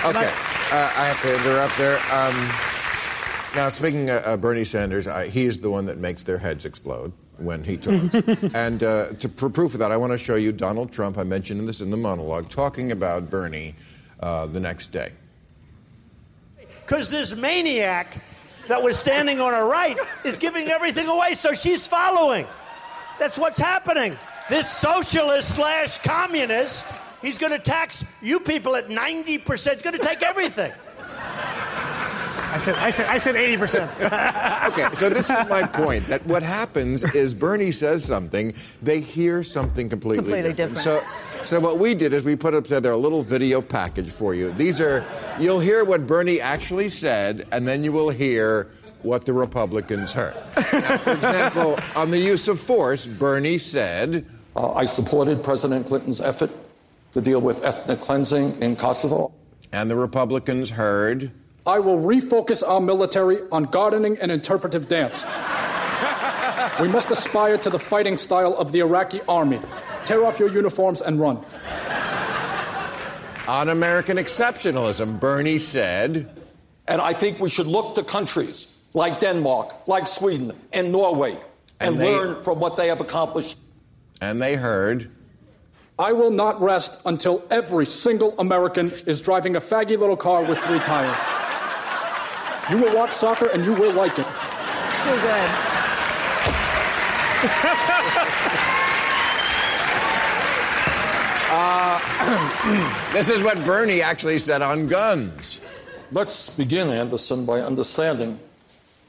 [0.04, 1.98] Okay, uh, I have to interrupt there.
[2.12, 2.34] Um,
[3.56, 6.64] now, speaking of uh, Bernie Sanders, I, he is the one that makes their heads
[6.64, 8.14] explode when he talks.
[8.54, 11.18] and uh, to, for proof of that, I want to show you Donald Trump.
[11.18, 13.74] I mentioned this in the monologue, talking about Bernie
[14.20, 15.12] uh, the next day.
[16.84, 18.16] Because this maniac
[18.66, 22.46] that was standing on her right is giving everything away, so she's following.
[23.18, 24.16] That's what's happening.
[24.48, 29.72] This socialist slash communist, he's going to tax you people at 90%.
[29.72, 30.72] He's going to take everything.
[32.58, 32.74] I said.
[32.76, 33.06] I said.
[33.06, 33.90] I said eighty percent.
[34.68, 39.42] Okay, so this is my point that what happens is Bernie says something, they hear
[39.42, 40.76] something completely, Completely different.
[40.76, 41.04] different.
[41.40, 44.34] So So what we did is we put up together a little video package for
[44.34, 44.50] you.
[44.52, 45.04] These are
[45.40, 48.68] you'll hear what Bernie actually said, and then you will hear
[49.02, 50.34] what the Republicans heard.
[50.72, 56.20] Now, for example, on the use of force, Bernie said, Uh, I supported President Clinton's
[56.20, 56.50] effort
[57.14, 59.32] to deal with ethnic cleansing in Kosovo.
[59.72, 61.30] and the Republicans heard,
[61.68, 65.26] I will refocus our military on gardening and interpretive dance.
[66.80, 69.60] we must aspire to the fighting style of the Iraqi army.
[70.04, 71.44] Tear off your uniforms and run.
[73.46, 76.30] on American exceptionalism, Bernie said,
[76.86, 81.32] And I think we should look to countries like Denmark, like Sweden, and Norway,
[81.80, 83.56] and, And they- learn from what they have accomplished.
[84.22, 85.10] and they heard,
[85.98, 90.56] I will not rest until every single American is driving a faggy little car with
[90.58, 91.20] three tires.
[92.70, 94.26] You will watch soccer and you will like it.
[95.02, 95.68] Too good.
[103.12, 105.60] this is what Bernie actually said on guns.
[106.12, 108.38] Let's begin, Anderson, by understanding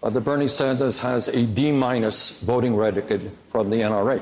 [0.02, 4.22] uh, that Bernie Sanders has a D minus voting record from the NRA.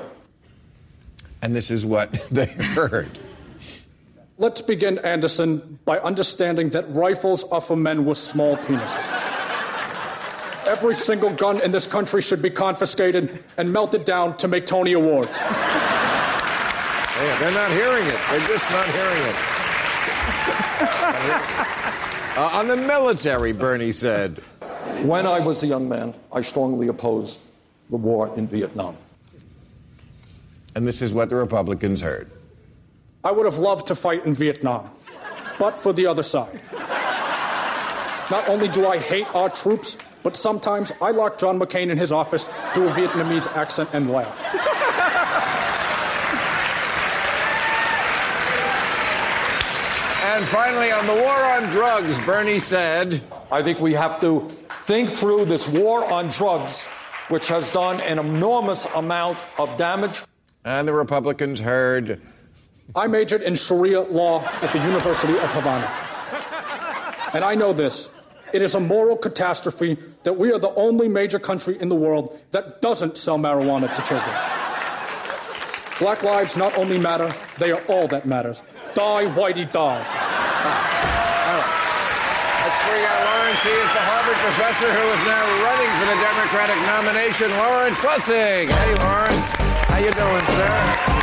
[1.44, 3.20] And this is what they heard.
[4.40, 9.12] Let's begin, Anderson, by understanding that rifles are for men with small penises.
[10.68, 14.94] Every single gun in this country should be confiscated and melted down to make Tony
[14.94, 15.40] Awards.
[15.42, 18.20] Yeah, they're not hearing it.
[18.30, 19.36] They're just not hearing it.
[22.38, 24.38] Uh, on the military, Bernie said,
[25.02, 27.42] When I was a young man, I strongly opposed
[27.90, 28.96] the war in Vietnam.
[30.76, 32.30] and this is what the Republicans heard.
[33.28, 34.90] I would have loved to fight in Vietnam,
[35.60, 36.62] but for the other side.
[38.32, 42.14] Not only do I hate our troops, but sometimes I lock John McCain in his
[42.14, 44.40] office, do a Vietnamese accent, and laugh.
[50.24, 54.50] And finally, on the war on drugs, Bernie said, I think we have to
[54.86, 56.86] think through this war on drugs,
[57.28, 60.24] which has done an enormous amount of damage.
[60.64, 62.22] and the Republicans heard,
[62.96, 65.86] I majored in Sharia law at the University of Havana.
[67.34, 68.10] And I know this
[68.54, 72.40] it is a moral catastrophe that we are the only major country in the world
[72.52, 74.36] that doesn't sell marijuana to children.
[76.00, 78.64] Black lives not only matter, they are all that matters.
[78.94, 80.00] Die, whitey, die.
[82.64, 83.64] Let's bring out Lawrence.
[83.64, 87.50] He is the Harvard professor who is now running for the Democratic nomination.
[87.52, 88.70] Lawrence Lessig.
[88.70, 89.48] Hey, Lawrence.
[89.88, 91.17] How you doing, sir?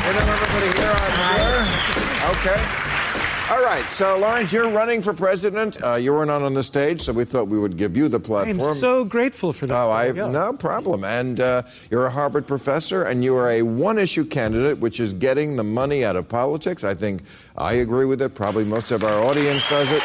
[0.00, 2.52] Know everybody here, I'm sure.
[2.52, 3.54] Okay.
[3.54, 3.84] All right.
[3.88, 5.82] So, Lawrence, you're running for president.
[5.82, 8.18] Uh, you weren't on on the stage, so we thought we would give you the
[8.20, 8.60] platform.
[8.70, 9.74] I'm so grateful for that.
[9.76, 10.28] Oh, I Yeah.
[10.28, 11.04] no problem.
[11.04, 15.56] And uh, you're a Harvard professor, and you are a one-issue candidate, which is getting
[15.56, 16.82] the money out of politics.
[16.84, 17.22] I think
[17.56, 18.34] I agree with it.
[18.34, 20.02] Probably most of our audience does it.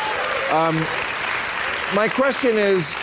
[0.52, 0.76] Um,
[1.96, 2.96] my question is.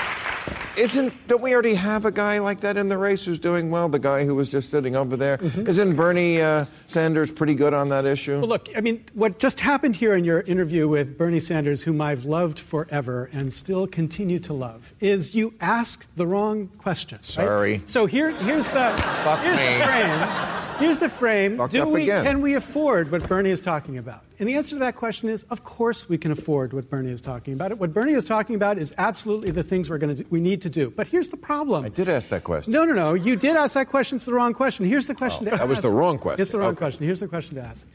[0.78, 3.88] Isn't don't we already have a guy like that in the race who's doing well?
[3.88, 5.38] The guy who was just sitting over there.
[5.38, 8.32] not Bernie uh, Sanders pretty good on that issue?
[8.32, 8.40] Mm-hmm.
[8.40, 12.00] Well, look, I mean, what just happened here in your interview with Bernie Sanders, whom
[12.00, 17.18] I've loved forever and still continue to love, is you asked the wrong question.
[17.18, 17.24] right?
[17.24, 17.82] Sorry.
[17.86, 18.92] So here, here's the
[19.24, 19.78] Fuck here's me.
[19.78, 20.52] the frame.
[20.78, 21.56] Here's the frame.
[21.58, 22.24] Fucked Do up we again.
[22.24, 24.22] can we afford what Bernie is talking about?
[24.38, 27.20] And the answer to that question is, of course, we can afford what Bernie is
[27.20, 27.78] talking about.
[27.78, 30.70] What Bernie is talking about is absolutely the things we're going to we need to
[30.70, 30.90] do.
[30.90, 31.84] But here's the problem.
[31.84, 32.72] I did ask that question.
[32.72, 33.14] No, no, no.
[33.14, 34.16] You did ask that question.
[34.16, 34.86] It's the wrong question.
[34.86, 36.42] Here's the question Oh, that was the wrong question.
[36.42, 36.78] It's the wrong Okay.
[36.78, 37.04] question.
[37.06, 37.86] Here's the question to ask.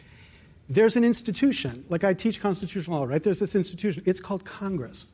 [0.69, 3.23] There's an institution, like I teach constitutional law, right?
[3.23, 4.03] There's this institution.
[4.05, 5.11] It's called Congress.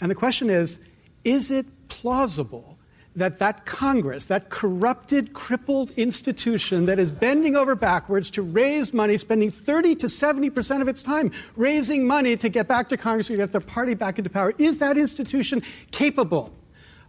[0.00, 0.80] And the question is
[1.24, 2.78] is it plausible
[3.16, 9.16] that that Congress, that corrupted, crippled institution that is bending over backwards to raise money,
[9.16, 13.36] spending 30 to 70% of its time raising money to get back to Congress, to
[13.36, 16.54] get their party back into power, is that institution capable?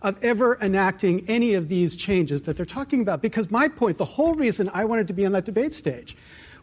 [0.02, 3.22] Of ever enacting any of these changes that they're talking about.
[3.22, 6.16] Because my point, the whole reason I wanted to be on that debate stage,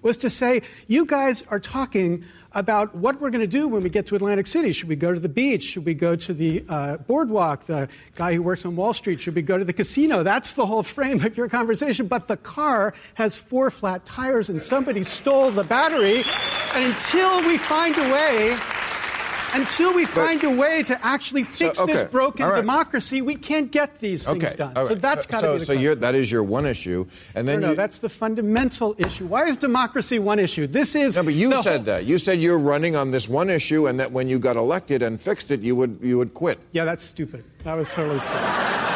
[0.02, 3.90] was to say, you guys are talking about what we're going to do when we
[3.90, 4.72] get to Atlantic City.
[4.72, 5.64] Should we go to the beach?
[5.64, 7.66] Should we go to the uh, boardwalk?
[7.66, 9.20] The guy who works on Wall Street?
[9.20, 10.22] Should we go to the casino?
[10.22, 12.06] That's the whole frame of your conversation.
[12.06, 16.22] But the car has four flat tires and somebody stole the battery.
[16.74, 18.56] And until we find a way,
[19.54, 22.56] until we find a way to actually fix okay, this broken right.
[22.56, 24.56] democracy, we can't get these things Okay.
[24.56, 24.76] done.
[24.76, 25.00] all So right.
[25.02, 26.00] that's so, got to so, be the so question.
[26.00, 29.26] that is your one issue, and then no, no, you, that's the fundamental issue.
[29.26, 30.66] Why is democracy one issue?
[30.66, 32.04] This is No, but you said whole- that.
[32.04, 35.20] You said you're running on this one issue, and that when you got elected and
[35.20, 36.58] fixed it, you would you would quit.
[36.72, 37.44] Yeah, that's stupid.
[37.64, 38.87] That was totally stupid.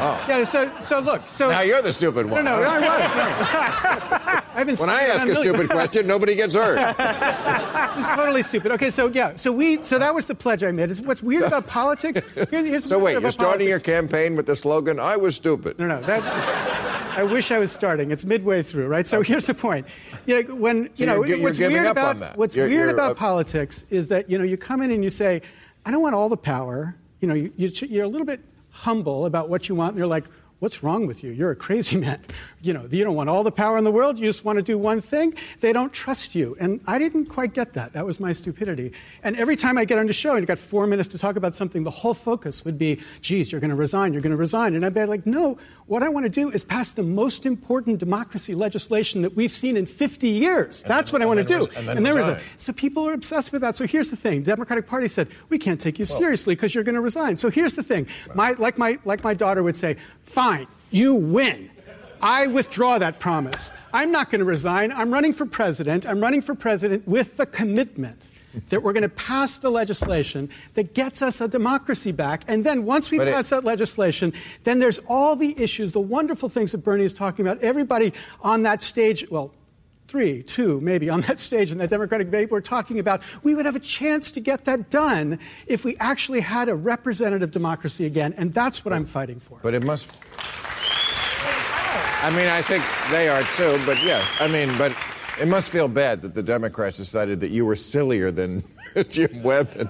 [0.00, 0.24] Oh.
[0.28, 2.44] Yeah, so so look, so Now you're the stupid one.
[2.44, 3.16] no, I was.
[3.16, 4.40] No.
[4.54, 6.78] I've When I ask a million- stupid question, nobody gets hurt.
[7.88, 8.70] It was totally stupid.
[8.72, 10.90] Okay, so yeah, so we, so that was the pledge I made.
[10.90, 12.22] Is what's weird about politics?
[12.50, 15.78] Here's, here's So wait, you're starting your campaign with the slogan, I was stupid.
[15.80, 16.22] No, no, that.
[17.18, 18.12] I wish I was starting.
[18.12, 19.06] It's midway through, right?
[19.08, 19.86] So here's the point.
[20.26, 22.36] You know, when you So know you're you're what's weird up about on that.
[22.36, 25.10] what's You're- weird about uh, politics is that you know you come in and you
[25.10, 25.42] say,
[25.84, 26.94] I don't want all the power.
[27.20, 28.40] You know, you, you, you're a little bit
[28.78, 30.26] humble about what you want, and they're like.
[30.60, 31.30] What's wrong with you?
[31.30, 32.20] You're a crazy man.
[32.60, 34.18] You know, you don't want all the power in the world.
[34.18, 35.34] You just want to do one thing.
[35.60, 36.56] They don't trust you.
[36.58, 37.92] And I didn't quite get that.
[37.92, 38.92] That was my stupidity.
[39.22, 41.36] And every time I get on the show and you've got four minutes to talk
[41.36, 44.36] about something, the whole focus would be, geez, you're going to resign, you're going to
[44.36, 44.74] resign.
[44.74, 45.58] And I'd be like, no,
[45.88, 49.76] what I want to do is pass the most important democracy legislation that we've seen
[49.76, 50.82] in 50 years.
[50.82, 51.66] That's what I want to do.
[51.66, 53.76] res- and then there was a, so people are obsessed with that.
[53.76, 56.84] So here's the thing: the Democratic Party said we can't take you seriously because you're
[56.84, 57.38] going to resign.
[57.38, 61.70] So here's the thing: my, like my like my daughter would say, "Fine, you win."
[62.20, 63.70] I withdraw that promise.
[63.92, 64.90] I'm not going to resign.
[64.92, 66.04] I'm running for president.
[66.04, 68.30] I'm running for president with the commitment
[68.70, 72.44] that we're going to pass the legislation that gets us a democracy back.
[72.48, 74.32] And then once we But it- pass that legislation,
[74.64, 77.62] then there's all the issues, the wonderful things that Bernie is talking about.
[77.62, 79.52] Everybody on that stage, well,
[80.08, 83.66] three, two, maybe on that stage in that Democratic debate, we're talking about we would
[83.66, 88.32] have a chance to get that done if we actually had a representative democracy again,
[88.38, 89.58] and that's what I'm fighting for.
[89.62, 90.08] But it must.
[92.20, 92.82] I mean, I think
[93.12, 94.24] they are too, but yeah.
[94.40, 94.92] I mean, but
[95.40, 98.64] it must feel bad that the Democrats decided that you were sillier than
[99.10, 99.88] Jim Webb and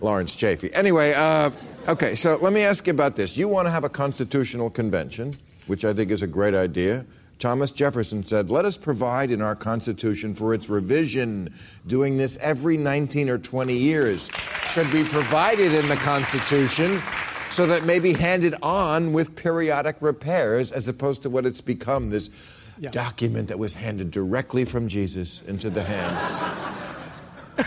[0.00, 0.70] Lawrence Chafee.
[0.74, 1.50] Anyway, uh,
[1.88, 3.36] okay, so let me ask you about this.
[3.36, 5.34] You want to have a constitutional convention,
[5.66, 7.04] which I think is a great idea.
[7.38, 11.52] Thomas Jefferson said, Let us provide in our Constitution for its revision.
[11.86, 14.30] Doing this every 19 or 20 years
[14.70, 17.02] should be provided in the Constitution
[17.50, 21.60] so that it may be handed on with periodic repairs as opposed to what it's
[21.60, 22.30] become this
[22.90, 26.40] document that was handed directly from Jesus into the hands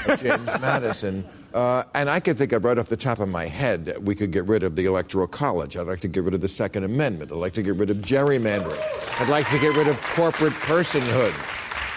[0.07, 1.25] of James Madison.
[1.53, 4.15] Uh, and I could think of right off the top of my head that we
[4.15, 5.77] could get rid of the Electoral College.
[5.77, 7.31] I'd like to get rid of the Second Amendment.
[7.31, 8.79] I'd like to get rid of gerrymandering.
[9.21, 11.33] I'd like to get rid of corporate personhood.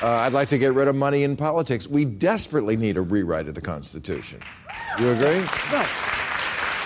[0.01, 1.89] Uh, I'd like to get rid of money in politics.
[1.89, 4.41] We desperately need a rewrite of the Constitution.
[5.01, 5.41] You agree?
[5.73, 5.85] No.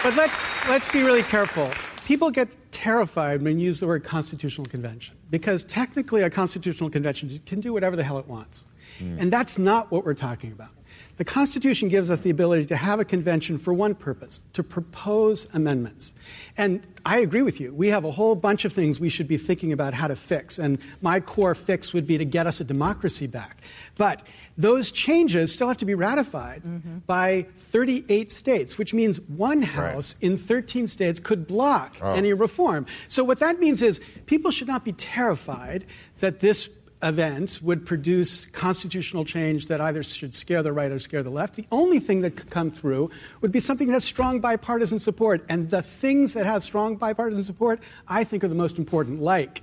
[0.02, 1.70] But let's, let's be really careful.
[2.07, 7.40] People get terrified when you use the word constitutional convention because technically a constitutional convention
[7.46, 8.64] can do whatever the hell it wants.
[8.98, 9.18] Hmm.
[9.18, 10.70] And that's not what we're talking about.
[11.18, 15.46] The Constitution gives us the ability to have a convention for one purpose to propose
[15.52, 16.14] amendments.
[16.56, 17.72] And I agree with you.
[17.74, 20.58] We have a whole bunch of things we should be thinking about how to fix.
[20.58, 23.58] And my core fix would be to get us a democracy back.
[23.96, 24.22] But
[24.56, 26.98] those changes still have to be ratified mm-hmm.
[27.06, 32.14] by 38 states, which means one House in 13 states could block Oh.
[32.14, 32.86] any reform.
[33.08, 35.84] So, what that means is people should not be terrified
[36.20, 36.68] that this
[37.03, 41.57] event would produce constitutional change that either should scare the right or scare the left.
[41.57, 45.44] The only thing that could come through would be something that has strong bipartisan support.
[45.48, 49.62] And the things that have strong bipartisan support, I think, are the most important, like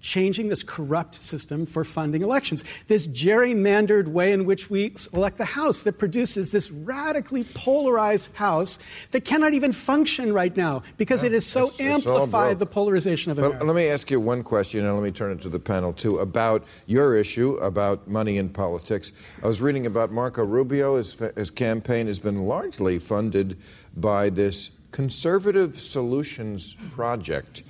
[0.00, 5.44] changing this corrupt system for funding elections, this gerrymandered way in which we elect the
[5.44, 8.78] House that produces this radically polarized House
[9.10, 12.58] that cannot even function right now because it has so It's- it's amplified broke.
[12.58, 13.64] the polarization of America.
[13.64, 16.18] Let me ask you one question, and let me turn it to the panel too,
[16.18, 19.12] about your issue about money in politics.
[19.42, 20.96] I was reading about Marco Rubio.
[20.96, 23.56] His, his campaign has been largely funded
[23.96, 27.62] by this conservative solutions project.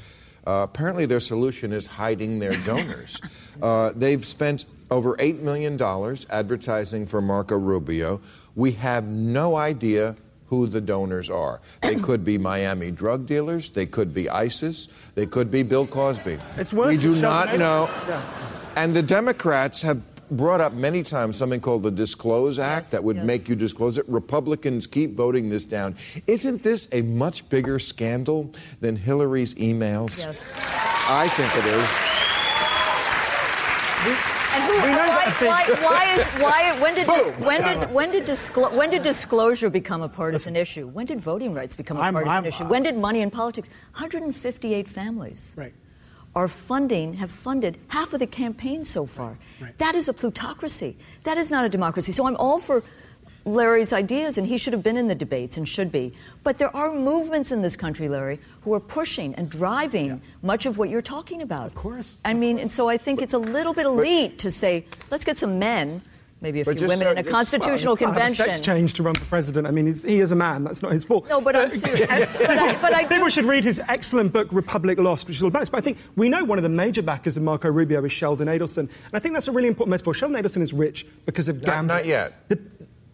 [0.46, 3.20] Uh, apparently, their solution is hiding their donors.
[3.62, 5.80] uh, they've spent over $8 million
[6.30, 8.20] advertising for Marco Rubio.
[8.54, 10.16] We have no idea
[10.48, 11.60] who the donors are.
[11.82, 16.38] They could be Miami drug dealers, they could be ISIS, they could be Bill Cosby.
[16.56, 17.90] It's worse we do not know.
[18.06, 18.22] Yeah.
[18.76, 20.00] And the Democrats have
[20.30, 24.08] brought up many times something called the Disclose Act that would make you disclose it.
[24.08, 25.94] Republicans keep voting this down.
[26.26, 30.16] Isn't this a much bigger scandal than Hillary's emails?
[30.18, 30.50] Yes.
[31.08, 31.88] I think it is.
[34.54, 38.72] And who, why, why, why is why when did dis, when did when did disclo-
[38.72, 40.86] when did disclosure become a partisan issue?
[40.88, 42.64] When did voting rights become a I'm- partisan I'm- issue?
[42.64, 43.68] When did money in politics?
[43.92, 45.74] 158 families Right.
[46.36, 49.38] Are funding have funded half of the campaign so far.
[49.78, 50.96] That is a plutocracy.
[51.24, 52.12] That is not a democracy.
[52.12, 52.84] So I'm all for
[53.46, 56.12] Larry's ideas, and he should have been in the debates and should be.
[56.42, 60.76] But there are movements in this country, Larry, who are pushing and driving much of
[60.76, 61.68] what you're talking about.
[61.68, 62.20] Of course.
[62.24, 65.38] I mean, and so I think it's a little bit elite to say, let's get
[65.38, 66.02] some men.
[66.46, 68.44] Maybe a But few just women so- in a constitutional Well, convention.
[68.46, 69.66] sex change to run for president.
[69.66, 70.62] I mean, he's, he is a man.
[70.64, 71.28] That's not his fault.
[71.28, 72.06] No, but I'm serious.
[72.08, 72.20] but
[72.58, 75.48] I, but I do- People should read his excellent book, Republic Lost, which is all
[75.48, 75.70] about this.
[75.70, 78.46] But I think we know one of the major backers of Marco Rubio is Sheldon
[78.46, 78.78] Adelson.
[78.78, 80.14] And I think that's a really important metaphor.
[80.14, 81.96] Sheldon Adelson is rich because of Not, gambling.
[81.98, 82.48] not yet.
[82.48, 82.58] The,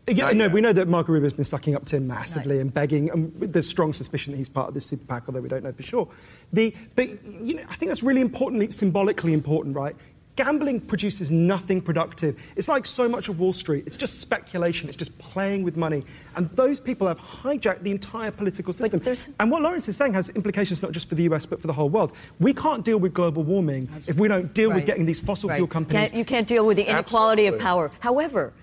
[0.08, 2.60] yeah, no, we know that Marco Rubio's been sucking up Tim massively Right.
[2.62, 5.48] and begging, and there's strong suspicion that he's part of this super PAC, although we
[5.48, 6.08] don't know for sure.
[6.52, 9.94] The, but you know, I think that's really importantly, symbolically important, right?
[10.34, 12.42] Gambling produces nothing productive.
[12.56, 13.84] It's like so much of Wall Street.
[13.86, 14.88] It's just speculation.
[14.88, 16.04] It's just playing with money.
[16.36, 19.02] And those people have hijacked the entire political system.
[19.38, 21.74] And what Lawrence is saying has implications not just for the US, but for the
[21.74, 22.12] whole world.
[22.40, 25.56] We can't deal with global warming if we don't deal with getting these fossil Right.
[25.56, 26.10] fuel companies.
[26.10, 27.90] Can't- you can't deal with the inequality of power.
[28.00, 28.54] However,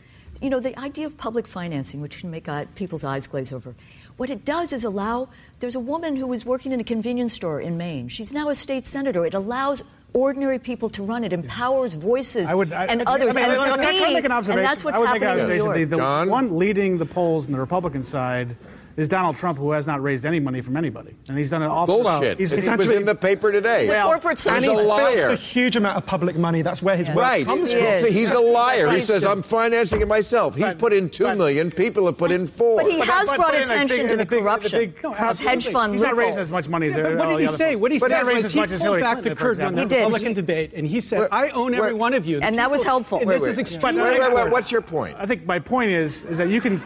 [0.41, 3.76] you know, the idea of public financing, which can make eye- people's eyes glaze over,
[4.17, 5.30] what it does is allow.
[5.59, 8.07] There's a woman who was working in a convenience store in Maine.
[8.07, 9.24] She's now a state senator.
[9.26, 9.84] It allows
[10.14, 13.36] ordinary people to run it, empowers voices I would, I, and I, others.
[13.36, 14.60] I, mean, and I, for I, me- can make an observation.
[14.60, 15.66] And that's what's I would happening make an in New observation.
[15.66, 15.89] York.
[15.89, 16.30] The, the John?
[16.30, 18.55] one leading the polls in the Republican side
[18.98, 21.68] is Donald Trump, who has not raised any money from anybody, and he's done it
[21.68, 21.86] all.
[21.88, 22.38] Bullshit.
[22.38, 23.84] He's, it he's was actually- in the paper today.
[23.84, 25.22] It's a corporate He's and a he's society.
[25.22, 25.30] liar.
[25.30, 26.62] a huge amount of public money.
[26.62, 27.46] That's where his wealth Right.
[27.46, 28.00] comes He from.
[28.00, 28.90] So he's a liar.
[28.92, 30.56] He says, I'm financing it myself.
[30.56, 31.72] He's But- put in two but- million.
[31.72, 32.78] People have put in four.
[32.84, 35.12] But he has but- brought but attention big- to the big- in corruption big- no,
[35.12, 35.72] of hedge absolutely.
[35.74, 37.72] fund He's not raising as much money as Yeah, but what all did he say?
[37.74, 37.82] folks.
[37.82, 39.22] What did he But say not raised as he much as pulled Hillary back the
[39.22, 39.98] Clinton, curtain on the example.
[39.98, 40.06] He did.
[40.06, 43.20] Republican debate, and he said, "I own every one of you." And that was helpful.
[43.20, 43.50] This wait.
[43.50, 44.50] is Wait, extremely wait, wait.
[44.52, 45.16] What's your point?
[45.20, 46.82] I think my point is is that you can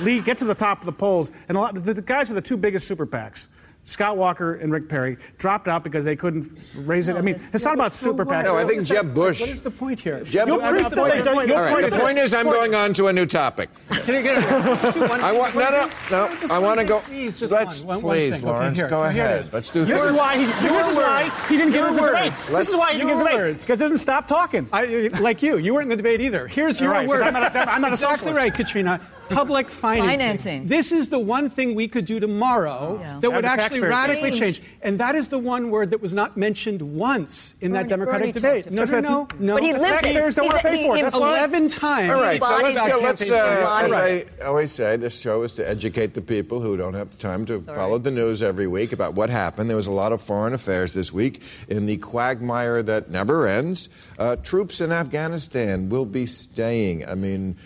[0.00, 2.36] lead, get to the top of the polls, and a lot the, the guys with
[2.36, 3.48] the two biggest super PACs.
[3.84, 7.16] Scott Walker and Rick Perry dropped out because they couldn't raise it.
[7.16, 8.34] I mean, this- it's not about So super what?
[8.34, 8.44] PACs.
[8.44, 9.40] No, I think is that- Jeb Bush.
[9.40, 10.22] What is the point here?
[10.24, 11.80] Jeb- Your Your proof point- that they your don't- point- your All right.
[11.80, 13.70] The is- point is, I'm point- going on to a new topic.
[13.88, 14.44] Can I get it?
[15.22, 16.36] I want no, no, no.
[16.38, 16.98] Just I want to go.
[17.00, 18.44] Please, just Let's one, one, one please, thing.
[18.44, 18.90] Okay, Lawrence, here.
[18.90, 19.50] go So ahead.
[19.54, 20.10] Let's do This this.
[20.10, 22.12] is why he, this is why he didn't get Your the words.
[22.46, 22.58] debate.
[22.58, 23.64] This is why he didn't get Your the debate words.
[23.64, 24.68] because he doesn't stop talking.
[25.18, 26.46] Like you, you weren't in the debate either.
[26.46, 27.22] Here's your Right, 'cause words.
[27.22, 29.00] I'm not a- I'm not a exactly right, Katrina.
[29.28, 30.18] Public financing.
[30.18, 30.64] Financing.
[30.66, 33.18] This is the one thing we could do tomorrow Yeah.
[33.20, 34.38] that would Have the actually radically pay.
[34.38, 34.62] change.
[34.82, 38.20] And that is the one word that was not mentioned once in Bernie- that Democratic
[38.20, 38.64] Bernie debate.
[38.64, 39.40] talked No, about no, it.
[39.40, 39.54] no, no.
[39.54, 40.02] But he The lives it.
[40.02, 40.96] taxpayers don't He's want to a- pay he- for it.
[40.96, 41.28] he- That's why.
[41.38, 42.12] Eleven times.
[42.12, 42.92] All right, so Bodies let's that go.
[42.92, 43.38] can't Let's, pay for uh,
[43.80, 43.84] it.
[43.84, 44.26] as Right.
[44.42, 47.44] I always say, this show is to educate the people who don't have the time
[47.46, 49.68] to follow the news every week about what happened.
[49.68, 53.88] There was a lot of foreign affairs this week in the quagmire that never ends.
[54.18, 57.06] Uh, troops in Afghanistan will be staying.
[57.08, 57.56] I mean,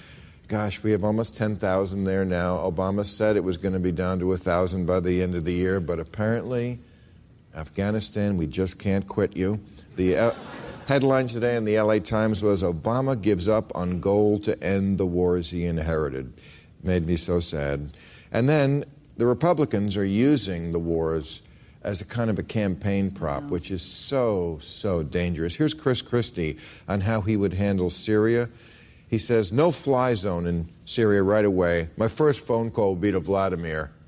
[0.53, 2.59] gosh, we have almost 10,000 there now.
[2.59, 5.55] Obama said it was going to be down to 1,000 by the end of the
[5.55, 6.79] year, but apparently,
[7.55, 9.59] Afghanistan, we just can't quit you.
[9.97, 10.35] The uh,
[10.87, 15.07] headline today in the LA Times was Obama gives up on goal to end the
[15.07, 16.35] wars he inherited.
[16.83, 17.97] Made me so sad.
[18.31, 18.85] And then
[19.17, 21.41] the Republicans are using the wars
[21.83, 25.55] as a kind of a campaign prop, which is so, so dangerous.
[25.55, 28.51] Here's Chris Christie on how he would handle Syria.
[29.13, 31.91] He says, No fly zone in Syria right away.
[31.99, 33.93] My first phone call will be to Vladimir.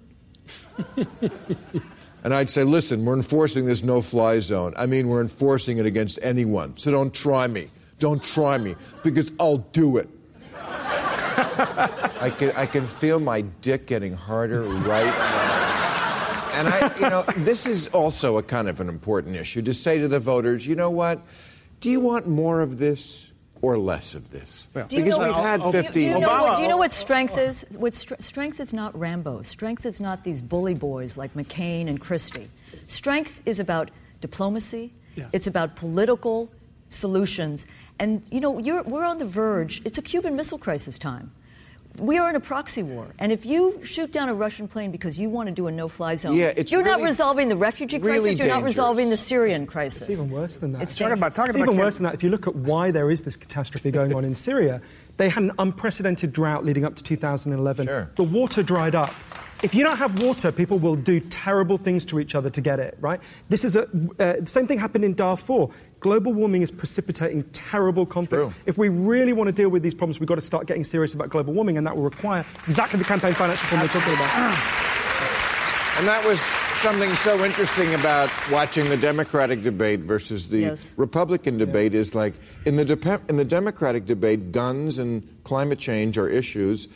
[2.25, 4.73] And I'd say, listen, we're enforcing this no fly zone.
[4.79, 6.75] I mean, we're enforcing it against anyone.
[6.79, 7.69] So don't try me.
[7.99, 10.09] Don't try me because I'll do it.
[10.57, 16.51] I can, I can feel my dick getting harder right now.
[16.55, 19.99] And I, you know, this is also a kind of an important issue to say
[19.99, 21.21] to the voters, you know what?
[21.81, 23.33] Do you want more of this
[23.65, 24.67] or less of this?
[24.75, 25.93] Do because know- we've had do you- 50.
[25.93, 27.65] Do you, know what, do you know what strength is?
[27.77, 29.43] What str- strength is not Rambo.
[29.43, 32.51] Strength is not these bully boys like McCain and Christie.
[32.87, 33.91] Strength is about
[34.21, 34.93] diplomacy.
[35.17, 35.31] Yes.
[35.33, 36.51] It's about political
[36.89, 37.67] solutions.
[37.99, 39.83] And you know, you're, we're on the verge.
[39.85, 41.33] It's a Cuban Missile Crisis time.
[41.99, 45.17] We are in a proxy war, and if you shoot down a Russian plane because
[45.17, 48.25] you want to do a no-fly zone, Yeah, it's you're not resolving the refugee crisis.
[48.25, 50.09] really you're not resolving the Syrian crisis.
[50.09, 50.83] It's even worse than that.
[50.83, 51.37] It's Talking about dangerous.
[51.37, 52.15] talking It's about even camp- worse than that.
[52.15, 54.83] If you look at why there is this catastrophe going on in Syria,
[55.19, 57.87] they had an unprecedented drought leading up to 2011.
[57.87, 58.11] Sure.
[58.17, 59.15] The water dried up.
[59.63, 62.81] If you don't have water, people will do terrible things to each other to get
[62.81, 63.21] it, right?
[63.49, 63.89] This is a
[64.19, 65.69] uh, same thing happened in Darfur.
[66.05, 68.45] Global warming is precipitating terrible conflicts.
[68.45, 68.55] True.
[68.67, 71.15] If we really want to deal with these problems, we've got to start getting serious
[71.15, 74.59] about global warming, and that will require exactly the campaign finance reform they're talking about.
[75.97, 76.41] And that was
[76.81, 80.93] something so interesting about watching the Democratic debate versus the Yes.
[80.97, 82.35] Republican debate is like
[82.67, 86.89] in the dep- in the Democratic debate, guns and climate change are issues.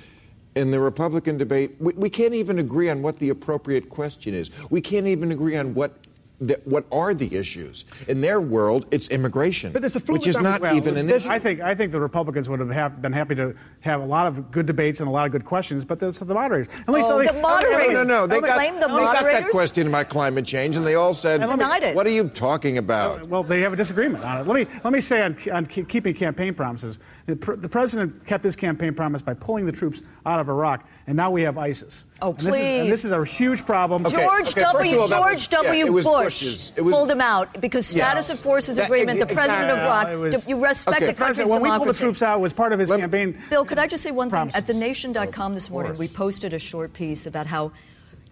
[0.56, 4.50] In the Republican debate, we, we can't even agree on what the appropriate question is.
[4.68, 5.92] We can't even agree on what
[6.40, 7.84] the, what are the issues.
[8.06, 11.10] In their world, it's immigration, But there's a flaw which is not well, even an
[11.10, 11.28] issue.
[11.28, 14.26] I think I think the Republicans would have hap- been happy to have a lot
[14.26, 16.72] of good debates and a lot of good questions, but there's the moderators.
[16.86, 17.94] And let me- Oh, let the let moderators.
[17.94, 18.26] No, no, no.
[18.26, 21.40] They got, blame the they got that question about climate change, and they all said,
[21.42, 21.96] And me- Denied it.
[21.96, 24.46] "What are you talking about?" Well, they have a disagreement on it.
[24.46, 27.00] Let me let me say on, on keeping campaign promises.
[27.28, 30.88] The, pr- the president kept his campaign promise by pulling the troops out of Iraq,
[31.06, 32.06] and now we have ISIS.
[32.22, 32.90] Oh, and This is, and please.
[32.90, 34.06] this is a huge problem.
[34.06, 34.98] Okay, George okay, W.
[35.00, 35.84] all, George was- W.
[35.84, 36.72] yeah, Bush Bush's.
[36.78, 38.38] Was- pulled him out because status Yes.
[38.38, 39.18] of forces That- agreement.
[39.18, 39.78] The ex- president of.
[39.78, 40.18] Iraq.
[40.18, 41.06] Was- you respect Okay.
[41.06, 43.00] the The country's president, when we pulled the troops out, was part of his Let-
[43.00, 43.38] campaign.
[43.50, 44.38] Bill, could I just say one thing?
[44.38, 44.64] At Promises.
[44.64, 47.72] thenation.com this morning, we posted a short piece about how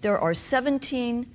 [0.01, 1.27] there are 17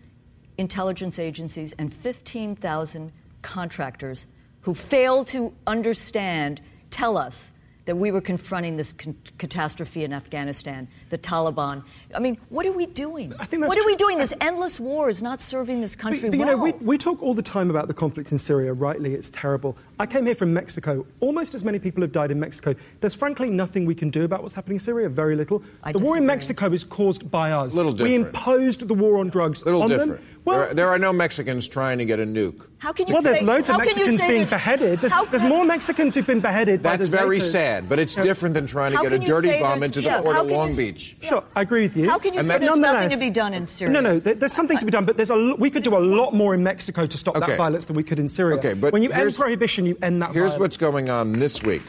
[0.57, 3.11] intelligence agencies and 15,000
[3.43, 4.25] contractors
[4.61, 6.59] who fail to understand,
[6.91, 7.53] tell us
[7.85, 11.83] that we were confronting this con- catastrophe in Afghanistan, the Taliban.
[12.15, 13.33] I mean, what are we doing?
[13.39, 14.07] I think what are we true.
[14.07, 14.17] doing?
[14.19, 17.23] This endless war is not serving this country But, but, you know, we, we talk
[17.23, 18.71] all the time about the conflict in Syria.
[18.73, 19.75] Rightly, it's terrible.
[19.99, 21.07] I came here from Mexico.
[21.21, 22.75] Almost as many people have died in Mexico.
[22.99, 25.09] There's frankly nothing we can do about what's happening in Syria.
[25.09, 25.63] Very little.
[25.83, 26.25] I the war in.
[26.27, 27.73] Mexico is caused by us.
[27.73, 28.09] Little different.
[28.11, 30.17] We imposed the war on drugs little on different.
[30.17, 30.30] them.
[30.43, 32.65] Well, there, there are no Mexicans trying to get a nuke.
[32.79, 34.99] how can you well, there's say, loads of how can you Mexicans being there's- beheaded.
[34.99, 38.23] There's, how there's more Mexicans who've been beheaded That's the very sad, but it's Yeah.
[38.23, 40.41] different than trying to How get a dirty bomb there's- into the yeah, port of
[40.43, 41.15] can you Long s- Beach.
[41.21, 42.09] Sure, I agree with you.
[42.09, 43.93] How can you And say there's Nonetheless- nothing to be done in Syria?
[43.93, 45.95] No, no, there- there's something to be done, but there's a l- we could do
[45.95, 47.45] a lot more in Mexico to stop Okay.
[47.51, 48.57] that violence than we could in Syria.
[48.57, 50.31] Okay, but when you end prohibition, you end that.
[50.31, 50.59] Here's violence.
[50.59, 51.83] what's going on this week.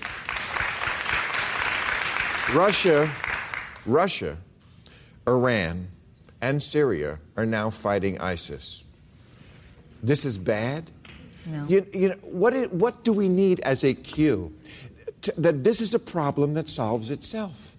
[2.53, 3.11] Russia,
[3.87, 4.37] Russia,
[5.27, 5.89] Iran,
[6.43, 8.85] and Syria are now fighting ISIS.
[10.03, 10.91] This is bad.
[11.47, 11.65] No.
[11.69, 14.53] You, you know, what, what do we need as a cue?
[15.23, 17.77] To, that this is a problem that solves itself.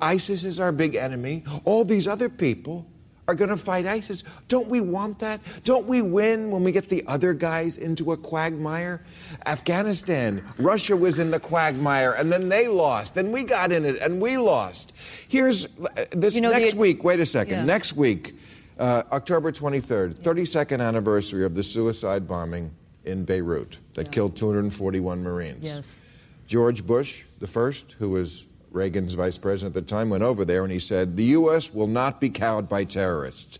[0.00, 1.44] ISIS is our big enemy.
[1.64, 2.86] All these other people
[3.28, 4.22] are going to fight ISIS.
[4.48, 5.40] Don't we want that?
[5.64, 9.02] Don't we win when we get the other guys into a quagmire?
[9.46, 13.14] Afghanistan, Russia was in the quagmire and then they lost.
[13.14, 14.92] Then we got in it and we lost.
[15.28, 17.02] Here's uh, this You know, the- next week.
[17.02, 17.54] Wait a second.
[17.58, 17.64] Yeah.
[17.64, 18.36] Next week,
[18.78, 22.70] uh, October 23rd, 32nd anniversary of the suicide bombing
[23.04, 25.62] in Beirut that killed 241 Marines.
[25.62, 26.00] Yes.
[26.46, 28.44] George Bush, the first, who was
[28.76, 31.74] Reagan's vice president at the time, went over there and he said, The U.S.
[31.74, 33.58] will not be cowed by terrorists.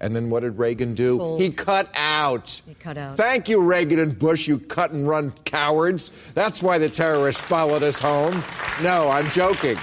[0.00, 1.18] And then what did Reagan do?
[1.18, 1.40] Bold.
[1.40, 2.60] He cut out.
[2.64, 3.16] He cut out.
[3.16, 6.10] Thank you, Reagan and Bush, you cut and run cowards.
[6.34, 8.44] That's why the terrorists followed us home.
[8.80, 9.76] No, I'm joking.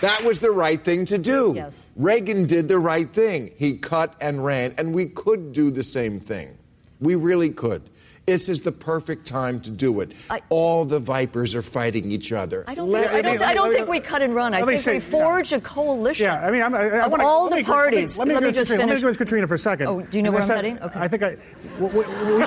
[0.00, 1.52] That was the right thing to do.
[1.54, 1.90] Yes.
[1.94, 3.52] Reagan did the right thing.
[3.56, 6.58] He cut and ran, and we could do the same thing.
[6.98, 7.82] We really could.
[8.26, 10.12] This is the perfect time to do it.
[10.30, 12.64] I- All the vipers are fighting each other.
[12.68, 14.54] I don't, Let- think, I don't, I don't think we cut and run.
[14.54, 16.26] I think say- we forged a coalition.
[16.26, 18.18] Yeah, I mean, I'm, I, I of wanna, all the me- parties.
[18.18, 19.88] Let me, let me, just Let me go with Katrina for a second.
[19.88, 20.78] Oh, do you know And where I I'm said- heading?
[20.80, 21.00] Okay.
[21.00, 21.36] I think I.
[21.80, 22.44] We, we, we,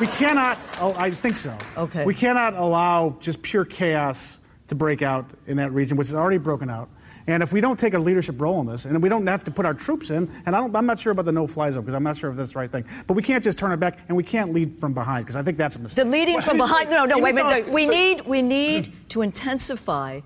[0.00, 0.58] we cannot.
[0.80, 1.56] Oh, I think so.
[1.76, 2.04] Okay.
[2.04, 6.38] We cannot allow just pure chaos to break out in that region, which is already
[6.38, 6.88] broken out.
[7.26, 9.50] And if we don't take a leadership role in this, and we don't have to
[9.50, 11.94] put our troops in, and I don't, I'm not sure about the no-fly zone because
[11.94, 12.84] I'm not sure if that's the right thing.
[13.06, 15.42] But we can't just turn it back, and we can't lead from behind because I
[15.42, 16.04] think that's a mistake.
[16.04, 16.90] The leading Well, from behind.
[16.90, 17.68] No, no, wait a minute.
[17.68, 20.20] We need, we need to intensify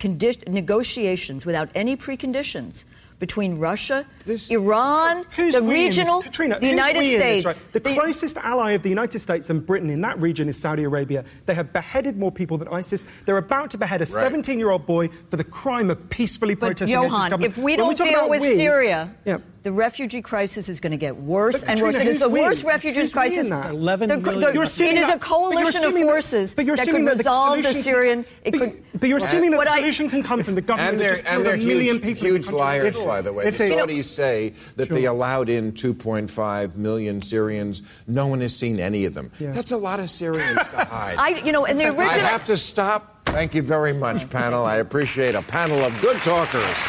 [0.00, 2.84] condi- negotiations without any preconditions
[3.18, 5.98] between Russia, This- Iran, Who's the we in this?
[5.98, 7.46] regional, Katrina, the United we in this, States.
[7.46, 7.72] right?
[7.72, 10.84] The, the- closest ally of the United States and Britain in that region is Saudi
[10.84, 11.24] Arabia.
[11.46, 13.06] They have beheaded more people than ISIS.
[13.24, 16.66] They're about to behead a 17 year old boy for the crime of peacefully But
[16.66, 17.56] protesting against his Johann, government.
[17.58, 19.38] if we don't talk deal with we- Syria, Yeah.
[19.68, 22.06] The refugee crisis is going to get worse But and Katrina, worse.
[22.06, 22.40] It is who's the we?
[22.40, 23.50] worst refugee Who's in crisis.
[23.50, 23.70] that?
[23.70, 26.76] 11 the, the- You're assuming it is a coalition of assuming that- forces but you're
[26.76, 28.24] that assuming could that the resolve the solution- Syrian.
[28.44, 30.92] But, could, but you're assuming that What the I- solution can come from the government
[30.92, 32.28] And they're, just and they're a million huge, people.
[32.28, 33.44] huge liars, It's- by the way.
[33.44, 37.82] it's The a- Saudis say that they allowed in 2.5 million Syrians.
[38.06, 39.30] No one has seen any of them.
[39.38, 39.52] Yeah.
[39.52, 41.16] That's a lot of Syrians to hide.
[41.18, 43.16] I, you know, and the I have to stop.
[43.26, 44.64] Thank you very much, panel.
[44.64, 46.88] I appreciate a panel of good talkers.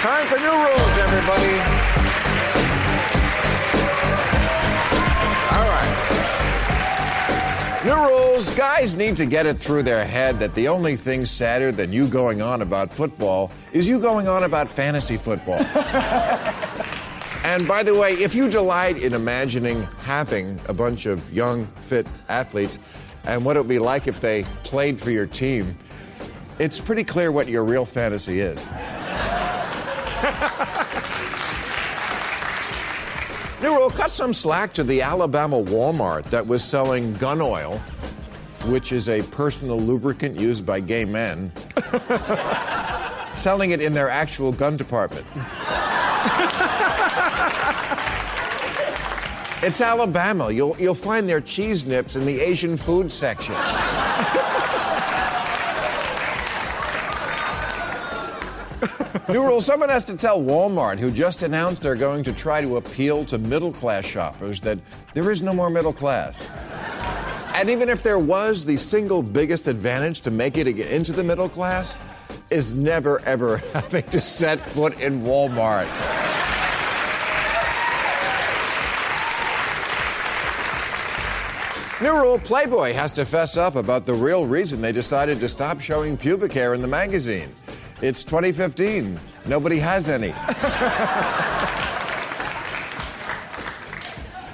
[0.00, 1.52] Time for new rules, everybody.
[5.52, 5.92] All right.
[7.84, 8.50] New rules.
[8.54, 12.06] Guys need to get it through their head that the only thing sadder than you
[12.06, 15.64] going on about football is you going on about fantasy football.
[17.46, 22.04] And by the way, if you delight in imagining having a bunch of young, fit
[22.28, 22.80] athletes
[23.24, 25.78] and what it would be like if they played for your team,
[26.58, 28.58] it's pretty clear what your real fantasy is.
[33.62, 37.78] New rule cut some slack to the Alabama Walmart that was selling gun oil,
[38.66, 41.50] which is a personal lubricant used by gay men,
[43.34, 45.26] selling it in their actual gun department.
[49.62, 50.52] It's Alabama.
[50.52, 53.54] You'll, you'll find their cheese nips in the Asian food section.
[59.28, 62.76] New rule someone has to tell Walmart, who just announced they're going to try to
[62.76, 64.78] appeal to middle class shoppers, that
[65.14, 66.48] there is no more middle class.
[67.56, 71.48] And even if there was, the single biggest advantage to make it into the middle
[71.48, 71.96] class
[72.50, 75.88] is never, ever having to set foot in Walmart.
[82.00, 85.80] New rule Playboy has to fess up about the real reason they decided to stop
[85.80, 87.50] showing pubic hair in the magazine.
[88.02, 89.18] It's 2015.
[89.46, 90.34] Nobody has any.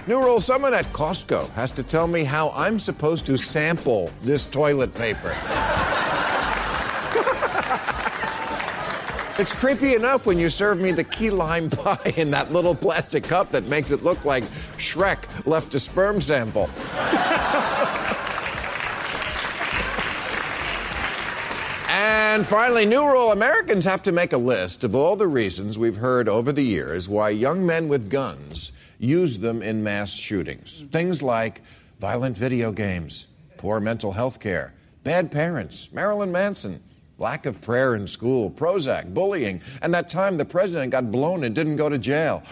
[0.07, 4.47] New rule someone at Costco has to tell me how I'm supposed to sample this
[4.47, 5.37] toilet paper.
[9.41, 13.25] it's creepy enough when you serve me the key lime pie in that little plastic
[13.25, 14.45] cup that makes it look like
[14.79, 16.71] Shrek left a sperm sample.
[22.43, 25.99] And finally, new rule Americans have to make a list of all the reasons we've
[25.99, 30.81] heard over the years why young men with guns use them in mass shootings.
[30.91, 31.63] Things like
[32.01, 33.29] violent video games,
[33.59, 34.75] poor mental health care,
[35.05, 36.83] bad parents, Marilyn Manson,
[37.17, 41.55] lack of prayer in school, Prozac, bullying, and that time the president got blown and
[41.55, 42.43] didn't go to jail.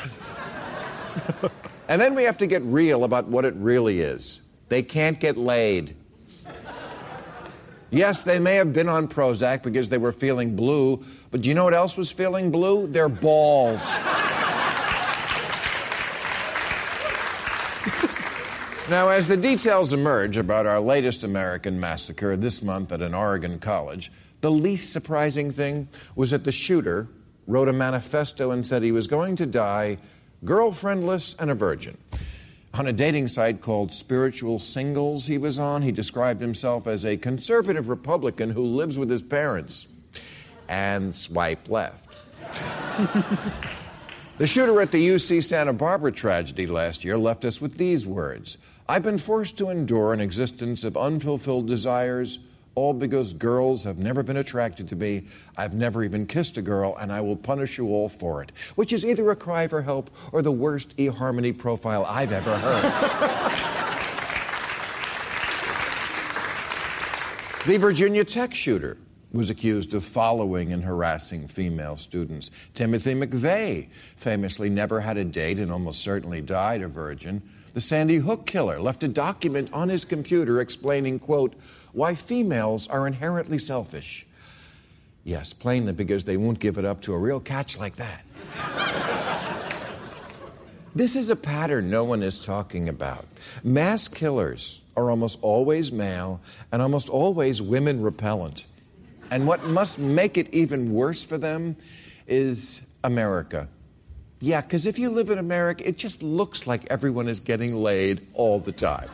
[1.89, 4.41] and then we have to get real about what it really is.
[4.69, 5.97] They can't get laid.
[7.91, 11.57] Yes, they may have been on Prozac because they were feeling blue, but do you
[11.57, 12.87] know what else was feeling blue?
[12.87, 13.81] Their balls.
[18.89, 23.59] now, as the details emerge about our latest American massacre this month at an Oregon
[23.59, 27.09] college, the least surprising thing was that the shooter
[27.49, 29.99] wrote a manifesto and said he was going to die
[30.45, 31.99] girlfriendless and a virgin.
[32.75, 37.17] On a dating site called Spiritual Singles, he was on, he described himself as a
[37.17, 39.89] conservative Republican who lives with his parents.
[40.69, 42.09] And swipe left.
[44.39, 48.57] the shooter at the UC Santa Barbara tragedy last year left us with these words
[48.89, 52.39] I've been forced to endure an existence of unfulfilled desires
[52.75, 55.25] all because girls have never been attracted to me.
[55.57, 58.53] I've never even kissed a girl, and I will punish you all for it.
[58.77, 62.83] Which is either a cry for help or the worst eHarmony profile I've ever heard.
[67.67, 68.97] the Virginia Tech shooter
[69.33, 72.51] was accused of following and harassing female students.
[72.75, 77.43] Timothy McVeigh famously never had a date and almost certainly died a virgin.
[77.73, 81.55] The Sandy Hook killer left a document on his computer explaining, quote,
[81.93, 84.27] why females are inherently selfish.
[85.23, 88.25] Yes, plainly because they won't give it up to a real catch like that.
[90.95, 93.27] this is a pattern no one is talking about.
[93.63, 96.41] Mass killers are almost always male
[96.73, 98.67] and almost always women repellent.
[99.31, 101.77] And what must make it even worse for them
[102.27, 103.69] is America.
[104.43, 108.27] Yeah, because if you live in America, it just looks like everyone is getting laid
[108.33, 109.09] all the time.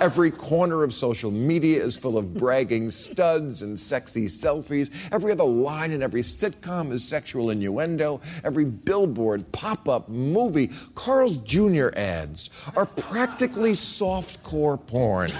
[0.00, 4.90] Every corner of social media is full of bragging studs and sexy selfies.
[5.10, 8.20] Every other line in every sitcom is sexual innuendo.
[8.44, 11.88] Every billboard, pop up, movie, Carl's Jr.
[11.96, 15.32] ads are practically soft core porn.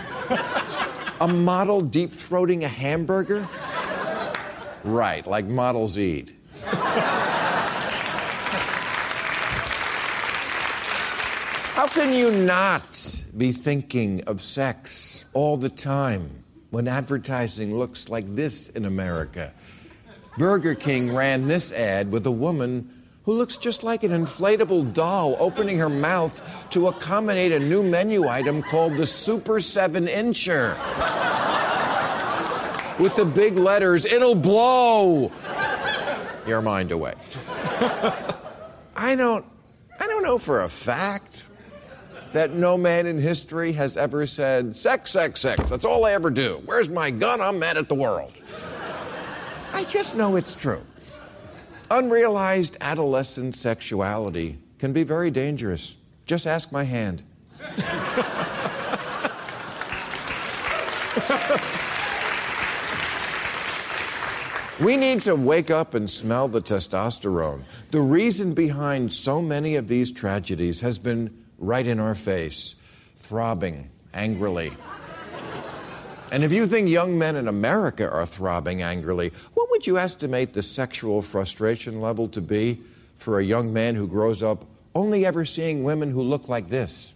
[1.20, 3.48] a model deep throating a hamburger?
[4.82, 6.34] Right, like models eat.
[11.74, 18.34] How can you not be thinking of sex all the time when advertising looks like
[18.34, 19.52] this in America?
[20.36, 22.90] Burger King ran this ad with a woman
[23.24, 28.26] who looks just like an inflatable doll opening her mouth to accommodate a new menu
[28.26, 30.76] item called the Super 7 Incher.
[32.98, 35.30] With the big letters, it'll blow
[36.46, 37.14] your mind away.
[38.96, 39.46] I don't
[39.98, 41.44] I don't know for a fact
[42.32, 45.70] that no man in history has ever said, sex, sex, sex.
[45.70, 46.62] That's all I ever do.
[46.64, 47.40] Where's my gun?
[47.40, 48.32] I'm mad at the world.
[49.72, 50.82] I just know it's true.
[51.90, 55.96] Unrealized adolescent sexuality can be very dangerous.
[56.26, 57.22] Just ask my hand.
[64.80, 67.64] We need to wake up and smell the testosterone.
[67.90, 72.74] The reason behind so many of these tragedies has been right in our face,
[73.18, 74.72] throbbing angrily.
[76.32, 80.54] And if you think young men in America are throbbing angrily, what would you estimate
[80.54, 82.80] the sexual frustration level to be
[83.20, 87.14] for a young man who grows up only ever seeing women who look like this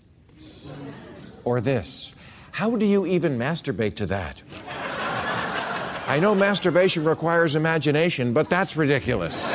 [1.44, 2.12] or this.
[2.52, 4.42] How do you even masturbate to that?
[6.06, 9.52] I know masturbation requires imagination, but that's ridiculous.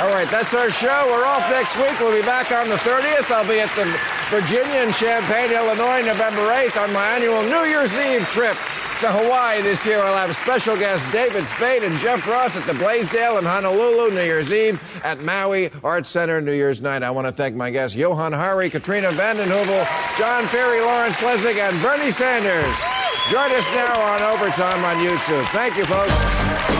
[0.00, 1.08] All right, that's our show.
[1.10, 2.00] We're off next week.
[2.00, 3.30] We'll be back on the 30th.
[3.30, 3.84] I'll be at the
[4.30, 8.56] Virginia and Champaign, Illinois, November 8th on my annual New Year's Eve trip
[9.00, 10.00] to Hawaii this year.
[10.00, 14.22] I'll have special guests David Spade and Jeff Ross at the Blaisdell in Honolulu, New
[14.22, 17.02] Year's Eve, at Maui Arts Center, New Year's night.
[17.02, 19.84] I want to thank my guests Johann Hari, Katrina Vanden Heuvel,
[20.16, 22.76] John Feehery, Lawrence Lessig, and Bernie Sanders.
[23.30, 25.44] Join us now on Overtime on YouTube.
[25.52, 26.79] Thank you, folks.